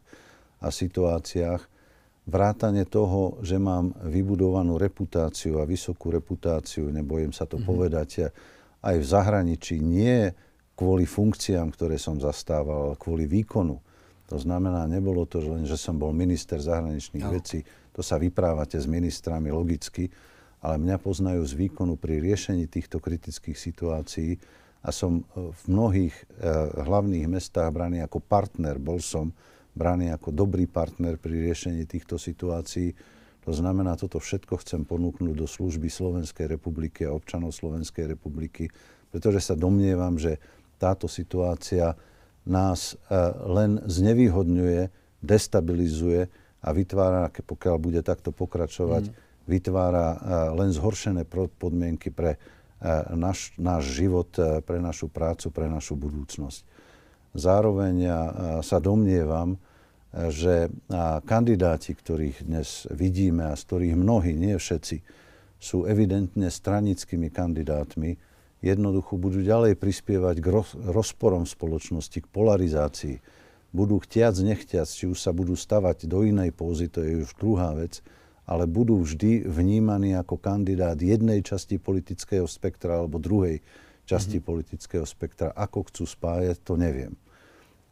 a 0.59 0.67
situáciách, 0.69 1.63
vrátane 2.29 2.85
toho, 2.85 3.41
že 3.41 3.57
mám 3.57 3.95
vybudovanú 4.05 4.77
reputáciu 4.77 5.57
a 5.57 5.65
vysokú 5.65 6.13
reputáciu, 6.13 6.91
nebojím 6.93 7.33
sa 7.33 7.49
to 7.49 7.57
mm-hmm. 7.57 7.69
povedať, 7.71 8.09
aj 8.85 8.95
v 8.95 9.05
zahraničí, 9.05 9.81
nie 9.81 10.29
kvôli 10.77 11.03
funkciám, 11.03 11.75
ktoré 11.75 11.99
som 11.99 12.15
zastával, 12.21 12.93
ale 12.93 12.95
kvôli 12.95 13.27
výkonu. 13.27 13.75
To 14.29 14.37
znamená, 14.37 14.85
nebolo 14.85 15.25
to 15.25 15.41
len, 15.41 15.65
že 15.65 15.75
som 15.75 15.97
bol 15.97 16.13
minister 16.13 16.61
zahraničných 16.61 17.27
no. 17.27 17.33
vecí, 17.33 17.65
to 17.91 17.99
sa 17.99 18.15
vyprávate 18.15 18.77
s 18.77 18.85
ministrami 18.87 19.51
logicky, 19.51 20.07
ale 20.63 20.79
mňa 20.79 20.97
poznajú 21.01 21.41
z 21.43 21.53
výkonu 21.67 21.99
pri 21.99 22.23
riešení 22.23 22.69
týchto 22.69 23.03
kritických 23.03 23.57
situácií 23.57 24.39
a 24.79 24.89
som 24.95 25.19
e, 25.19 25.51
v 25.51 25.63
mnohých 25.67 26.15
e, 26.15 26.23
hlavných 26.87 27.27
mestách 27.27 27.71
braný 27.75 27.99
ako 28.03 28.23
partner. 28.23 28.79
Bol 28.79 29.03
som 29.03 29.35
braný 29.75 30.15
ako 30.15 30.31
dobrý 30.31 30.65
partner 30.71 31.19
pri 31.19 31.51
riešení 31.51 31.83
týchto 31.83 32.15
situácií. 32.15 32.95
To 33.43 33.51
znamená, 33.51 33.99
toto 33.99 34.19
všetko 34.19 34.59
chcem 34.63 34.87
ponúknuť 34.87 35.35
do 35.35 35.47
služby 35.47 35.87
Slovenskej 35.91 36.55
republiky 36.55 37.03
a 37.07 37.15
občanov 37.15 37.55
Slovenskej 37.55 38.07
republiky, 38.15 38.71
pretože 39.11 39.51
sa 39.51 39.55
domnievam, 39.55 40.15
že 40.15 40.39
táto 40.79 41.11
situácia 41.11 41.95
nás 42.47 42.95
e, 42.95 43.15
len 43.51 43.83
znevýhodňuje, 43.83 44.81
destabilizuje 45.19 46.31
a 46.63 46.69
vytvára, 46.71 47.27
pokiaľ 47.31 47.75
bude 47.79 47.99
takto 47.99 48.31
pokračovať, 48.31 49.11
mm. 49.11 49.13
vytvára 49.47 50.07
len 50.55 50.75
zhoršené 50.75 51.23
podmienky 51.55 52.11
pre 52.11 52.35
náš, 53.15 53.51
náš 53.59 53.83
život, 53.91 54.31
e, 54.39 54.63
pre 54.63 54.79
našu 54.79 55.11
prácu, 55.11 55.51
pre 55.51 55.67
našu 55.67 55.99
budúcnosť. 55.99 56.63
Zároveň 57.35 57.93
ja 57.99 58.21
sa 58.65 58.81
domnievam, 58.81 59.55
e, 59.55 59.57
že 60.31 60.73
kandidáti, 61.27 61.93
ktorých 61.93 62.47
dnes 62.47 62.89
vidíme 62.89 63.51
a 63.51 63.59
z 63.59 63.61
ktorých 63.67 63.95
mnohí, 63.99 64.33
nie 64.33 64.55
všetci, 64.55 65.03
sú 65.59 65.83
evidentne 65.83 66.47
stranickými 66.47 67.27
kandidátmi, 67.27 68.15
jednoducho 68.63 69.19
budú 69.19 69.43
ďalej 69.43 69.75
prispievať 69.75 70.39
k 70.39 70.47
rozporom 70.87 71.43
spoločnosti, 71.43 72.23
k 72.23 72.31
polarizácii. 72.31 73.15
Budú 73.75 73.99
chtiac, 74.01 74.39
nechtiac, 74.39 74.87
či 74.87 75.05
už 75.05 75.19
sa 75.19 75.35
budú 75.35 75.53
stavať 75.53 76.07
do 76.07 76.23
inej 76.25 76.55
pózy, 76.55 76.87
to 76.87 77.03
je 77.03 77.27
už 77.27 77.35
druhá 77.37 77.75
vec, 77.75 78.01
ale 78.49 78.65
budú 78.65 78.97
vždy 79.05 79.45
vnímaní 79.45 80.17
ako 80.17 80.41
kandidát 80.41 80.97
jednej 80.97 81.45
časti 81.45 81.77
politického 81.77 82.49
spektra 82.49 82.97
alebo 82.97 83.21
druhej 83.21 83.61
časti 84.09 84.41
mm-hmm. 84.41 84.49
politického 84.49 85.05
spektra. 85.05 85.53
Ako 85.53 85.85
chcú 85.85 86.09
spájať, 86.09 86.57
to 86.65 86.73
neviem. 86.73 87.13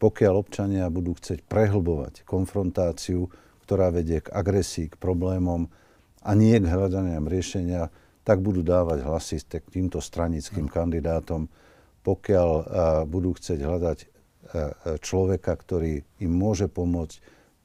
Pokiaľ 0.02 0.34
občania 0.34 0.90
budú 0.90 1.14
chcieť 1.14 1.46
prehlbovať 1.46 2.26
konfrontáciu, 2.26 3.30
ktorá 3.70 3.94
vedie 3.94 4.26
k 4.26 4.34
agresii, 4.34 4.90
k 4.90 4.98
problémom 4.98 5.70
a 6.26 6.32
nie 6.34 6.58
k 6.58 6.66
hľadaniam 6.66 7.30
riešenia, 7.30 7.94
tak 8.26 8.42
budú 8.42 8.66
dávať 8.66 9.06
hlasy 9.06 9.38
k 9.46 9.62
týmto 9.70 10.02
stranickým 10.02 10.66
mm. 10.66 10.74
kandidátom. 10.74 11.54
Pokiaľ 12.02 12.50
a, 12.50 12.62
budú 13.06 13.38
chcieť 13.38 13.60
hľadať 13.62 13.98
a, 14.02 14.08
človeka, 15.06 15.54
ktorý 15.54 16.02
im 16.18 16.34
môže 16.34 16.66
pomôcť 16.66 17.18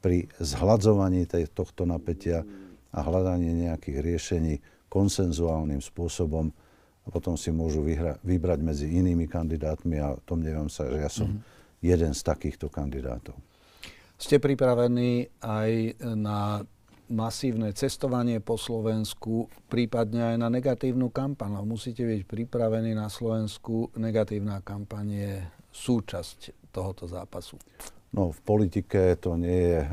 pri 0.05 0.29
zhľadzovaní 0.43 1.25
tej, 1.25 1.49
tohto 1.49 1.89
napätia, 1.89 2.45
a 2.93 2.99
hľadanie 3.01 3.69
nejakých 3.69 3.99
riešení 4.05 4.55
konsenzuálnym 4.93 5.81
spôsobom 5.81 6.53
a 7.03 7.09
potom 7.11 7.35
si 7.35 7.51
môžu 7.51 7.83
vyhra- 7.83 8.21
vybrať 8.23 8.61
medzi 8.63 8.87
inými 8.93 9.27
kandidátmi 9.27 9.99
a 9.99 10.15
domnievam 10.23 10.71
sa, 10.71 10.87
že 10.87 10.99
ja 11.01 11.11
som 11.11 11.29
mm-hmm. 11.29 11.83
jeden 11.83 12.13
z 12.15 12.21
takýchto 12.23 12.71
kandidátov. 12.71 13.35
Ste 14.21 14.39
pripravení 14.39 15.27
aj 15.43 15.99
na 16.15 16.63
masívne 17.11 17.75
cestovanie 17.75 18.39
po 18.39 18.55
Slovensku, 18.55 19.51
prípadne 19.67 20.33
aj 20.33 20.37
na 20.39 20.49
negatívnu 20.49 21.11
kampaň. 21.11 21.61
Musíte 21.67 22.07
byť 22.07 22.23
pripravení 22.25 22.95
na 22.95 23.11
Slovensku. 23.11 23.91
Negatívna 23.99 24.63
kampaň 24.63 25.07
je 25.11 25.35
súčasť 25.75 26.71
tohoto 26.71 27.05
zápasu. 27.05 27.59
No, 28.13 28.33
v 28.33 28.41
politike 28.45 29.17
to 29.21 29.35
nie 29.41 29.77
je 29.77 29.81
eh, 29.81 29.89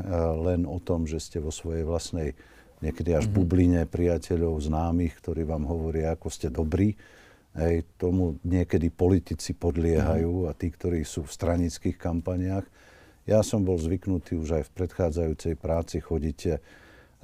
len 0.45 0.63
o 0.67 0.79
tom, 0.79 1.07
že 1.07 1.19
ste 1.19 1.43
vo 1.43 1.51
svojej 1.51 1.83
vlastnej 1.88 2.35
niekedy 2.79 3.15
až 3.15 3.27
mm-hmm. 3.27 3.37
bubline 3.37 3.81
priateľov, 3.87 4.59
známych, 4.59 5.19
ktorí 5.19 5.43
vám 5.43 5.67
hovoria, 5.67 6.15
ako 6.15 6.27
ste 6.31 6.47
dobrí. 6.47 6.95
Hej, 7.57 7.83
tomu 7.97 8.37
niekedy 8.45 8.93
politici 8.93 9.57
podliehajú 9.57 10.45
mm-hmm. 10.45 10.49
a 10.49 10.51
tí, 10.53 10.69
ktorí 10.69 11.01
sú 11.03 11.25
v 11.25 11.33
stranických 11.33 11.97
kampaniách. 11.97 12.65
Ja 13.27 13.41
som 13.43 13.65
bol 13.65 13.77
zvyknutý 13.77 14.37
už 14.37 14.61
aj 14.61 14.63
v 14.69 14.75
predchádzajúcej 14.79 15.53
práci 15.57 16.01
chodiť 16.01 16.39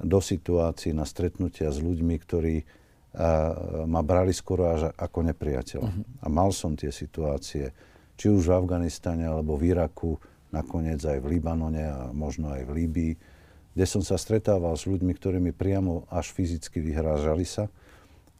do 0.02 0.20
situácií 0.20 0.92
na 0.92 1.08
stretnutia 1.08 1.72
s 1.72 1.80
ľuďmi, 1.80 2.14
ktorí 2.20 2.56
a, 2.60 3.86
ma 3.88 4.04
brali 4.04 4.36
skoro 4.36 4.68
až 4.70 4.92
ako 4.92 5.18
nepriateľa. 5.32 5.88
Mm-hmm. 5.88 6.20
A 6.20 6.26
mal 6.28 6.52
som 6.52 6.76
tie 6.76 6.92
situácie, 6.92 7.72
či 8.18 8.26
už 8.28 8.50
v 8.50 8.56
Afganistane 8.60 9.24
alebo 9.24 9.56
v 9.56 9.72
Iraku, 9.72 10.20
nakoniec 10.52 11.00
aj 11.02 11.18
v 11.22 11.38
Libanone 11.38 11.84
a 11.86 11.98
možno 12.12 12.52
aj 12.52 12.62
v 12.66 12.74
Líbii 12.82 13.12
kde 13.76 13.84
som 13.84 14.00
sa 14.00 14.16
stretával 14.16 14.72
s 14.72 14.88
ľuďmi, 14.88 15.12
ktorí 15.12 15.36
mi 15.36 15.52
priamo 15.52 16.08
až 16.08 16.32
fyzicky 16.32 16.80
vyhrážali 16.80 17.44
sa 17.44 17.68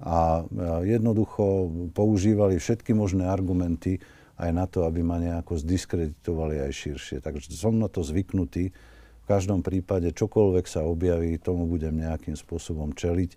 a 0.01 0.45
jednoducho 0.81 1.69
používali 1.93 2.57
všetky 2.57 2.97
možné 2.97 3.29
argumenty 3.29 4.01
aj 4.41 4.51
na 4.53 4.65
to, 4.65 4.89
aby 4.89 5.05
ma 5.05 5.21
nejako 5.21 5.61
zdiskreditovali 5.61 6.61
aj 6.61 6.73
širšie. 6.73 7.17
Takže 7.21 7.53
som 7.53 7.77
na 7.77 7.89
to 7.89 8.05
zvyknutý. 8.05 8.73
V 8.73 9.27
každom 9.29 9.65
prípade 9.65 10.13
čokoľvek 10.13 10.65
sa 10.69 10.85
objaví, 10.85 11.41
tomu 11.41 11.69
budem 11.69 12.01
nejakým 12.01 12.37
spôsobom 12.37 12.93
čeliť. 12.93 13.37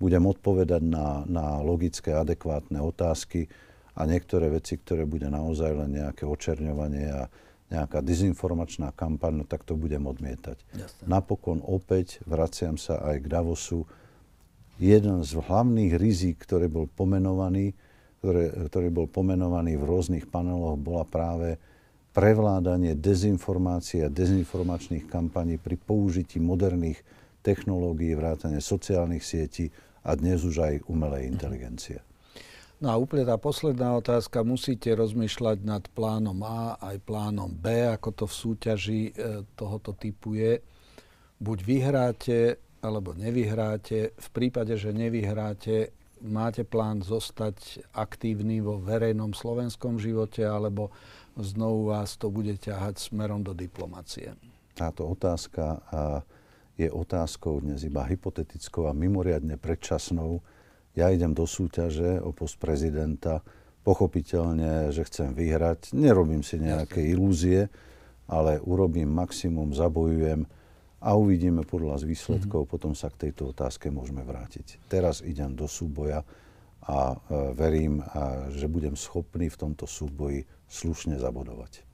Budem 0.00 0.24
odpovedať 0.24 0.84
na, 0.84 1.24
na 1.28 1.60
logické, 1.60 2.16
adekvátne 2.16 2.80
otázky 2.80 3.48
a 3.96 4.04
niektoré 4.08 4.48
veci, 4.48 4.80
ktoré 4.80 5.04
bude 5.04 5.28
naozaj 5.28 5.74
len 5.84 5.96
nejaké 6.00 6.24
očerňovanie 6.24 7.08
a 7.12 7.28
nejaká 7.68 8.00
dezinformačná 8.00 8.96
kampaň, 8.96 9.40
no 9.40 9.44
tak 9.44 9.64
to 9.64 9.76
budem 9.76 10.08
odmietať. 10.08 10.56
Jasne. 10.72 11.04
Napokon 11.04 11.60
opäť 11.60 12.20
vraciam 12.24 12.80
sa 12.80 13.00
aj 13.04 13.16
k 13.24 13.26
Davosu. 13.28 13.84
Jeden 14.80 15.20
z 15.26 15.32
hlavných 15.36 15.92
rizík, 16.00 16.40
ktorý 16.40 16.70
bol 16.70 16.86
pomenovaný, 16.88 17.76
ktoré, 18.24 18.50
ktorý 18.72 18.88
bol 18.88 19.06
pomenovaný 19.10 19.76
v 19.76 19.84
rôznych 19.84 20.26
paneloch, 20.30 20.80
bola 20.80 21.04
práve 21.04 21.60
prevládanie 22.16 22.96
dezinformácií 22.96 24.02
a 24.02 24.10
dezinformačných 24.10 25.06
kampaní 25.06 25.60
pri 25.60 25.76
použití 25.76 26.40
moderných 26.40 26.98
technológií, 27.44 28.16
vrátane 28.16 28.58
sociálnych 28.58 29.22
sietí 29.22 29.70
a 30.02 30.16
dnes 30.16 30.42
už 30.42 30.56
aj 30.58 30.74
umelej 30.88 31.30
inteligencie. 31.30 32.02
No 32.78 32.94
a 32.94 33.00
úplne 33.00 33.26
tá 33.26 33.34
posledná 33.34 33.98
otázka. 33.98 34.46
Musíte 34.46 34.94
rozmýšľať 34.94 35.58
nad 35.66 35.82
plánom 35.98 36.38
A 36.46 36.78
aj 36.78 37.02
plánom 37.02 37.50
B, 37.50 37.90
ako 37.90 38.08
to 38.14 38.24
v 38.30 38.34
súťaži 38.38 39.02
e, 39.10 39.12
tohoto 39.58 39.98
typu 39.98 40.38
je. 40.38 40.62
Buď 41.42 41.58
vyhráte, 41.66 42.38
alebo 42.78 43.18
nevyhráte. 43.18 44.14
V 44.14 44.28
prípade, 44.30 44.78
že 44.78 44.94
nevyhráte, 44.94 45.90
máte 46.22 46.62
plán 46.62 47.02
zostať 47.02 47.82
aktívny 47.98 48.62
vo 48.62 48.78
verejnom 48.78 49.34
slovenskom 49.34 49.98
živote, 49.98 50.46
alebo 50.46 50.94
znovu 51.34 51.90
vás 51.90 52.14
to 52.14 52.30
bude 52.30 52.54
ťahať 52.62 52.98
smerom 52.98 53.42
do 53.42 53.58
diplomacie? 53.58 54.34
Táto 54.78 55.10
otázka 55.10 55.82
je 56.78 56.86
otázkou 56.86 57.58
dnes 57.58 57.82
iba 57.82 58.06
hypotetickou 58.06 58.86
a 58.86 58.94
mimoriadne 58.94 59.58
predčasnou. 59.58 60.38
Ja 60.98 61.14
idem 61.14 61.30
do 61.30 61.46
súťaže 61.46 62.18
o 62.18 62.34
post 62.34 62.58
prezidenta, 62.58 63.46
pochopiteľne, 63.86 64.90
že 64.90 65.06
chcem 65.06 65.30
vyhrať. 65.30 65.94
Nerobím 65.94 66.42
si 66.42 66.58
nejaké 66.58 67.06
ilúzie, 67.06 67.70
ale 68.26 68.58
urobím 68.58 69.06
maximum, 69.06 69.70
zabojujem 69.70 70.42
a 70.98 71.14
uvidíme 71.14 71.62
podľa 71.62 72.02
z 72.02 72.04
výsledkov, 72.10 72.66
mm-hmm. 72.66 72.74
potom 72.74 72.92
sa 72.98 73.14
k 73.14 73.30
tejto 73.30 73.54
otázke 73.54 73.94
môžeme 73.94 74.26
vrátiť. 74.26 74.90
Teraz 74.90 75.22
idem 75.22 75.54
do 75.54 75.70
súboja 75.70 76.26
a 76.82 77.14
e, 77.14 77.16
verím, 77.54 78.02
a, 78.02 78.50
že 78.50 78.66
budem 78.66 78.98
schopný 78.98 79.46
v 79.46 79.56
tomto 79.56 79.86
súboji 79.86 80.42
slušne 80.66 81.14
zabodovať. 81.14 81.86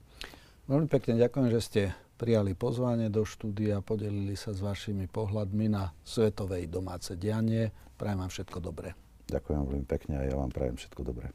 Veľmi 0.65 0.89
pekne 0.89 1.21
ďakujem, 1.21 1.47
že 1.53 1.61
ste 1.61 1.81
prijali 2.15 2.55
pozvanie 2.55 3.11
do 3.11 3.27
štúdia, 3.27 3.83
podelili 3.83 4.33
sa 4.39 4.55
s 4.55 4.63
vašimi 4.63 5.11
pohľadmi 5.11 5.67
na 5.71 5.91
svetovej 6.01 6.71
domáce 6.71 7.13
dianie. 7.19 7.71
Prajem 7.95 8.19
vám 8.23 8.31
všetko 8.31 8.57
dobré. 8.63 8.95
Ďakujem 9.27 9.61
veľmi 9.67 9.85
pekne 9.85 10.13
a 10.19 10.23
ja 10.27 10.35
vám 10.35 10.51
prajem 10.51 10.75
všetko 10.79 11.01
dobré. 11.03 11.27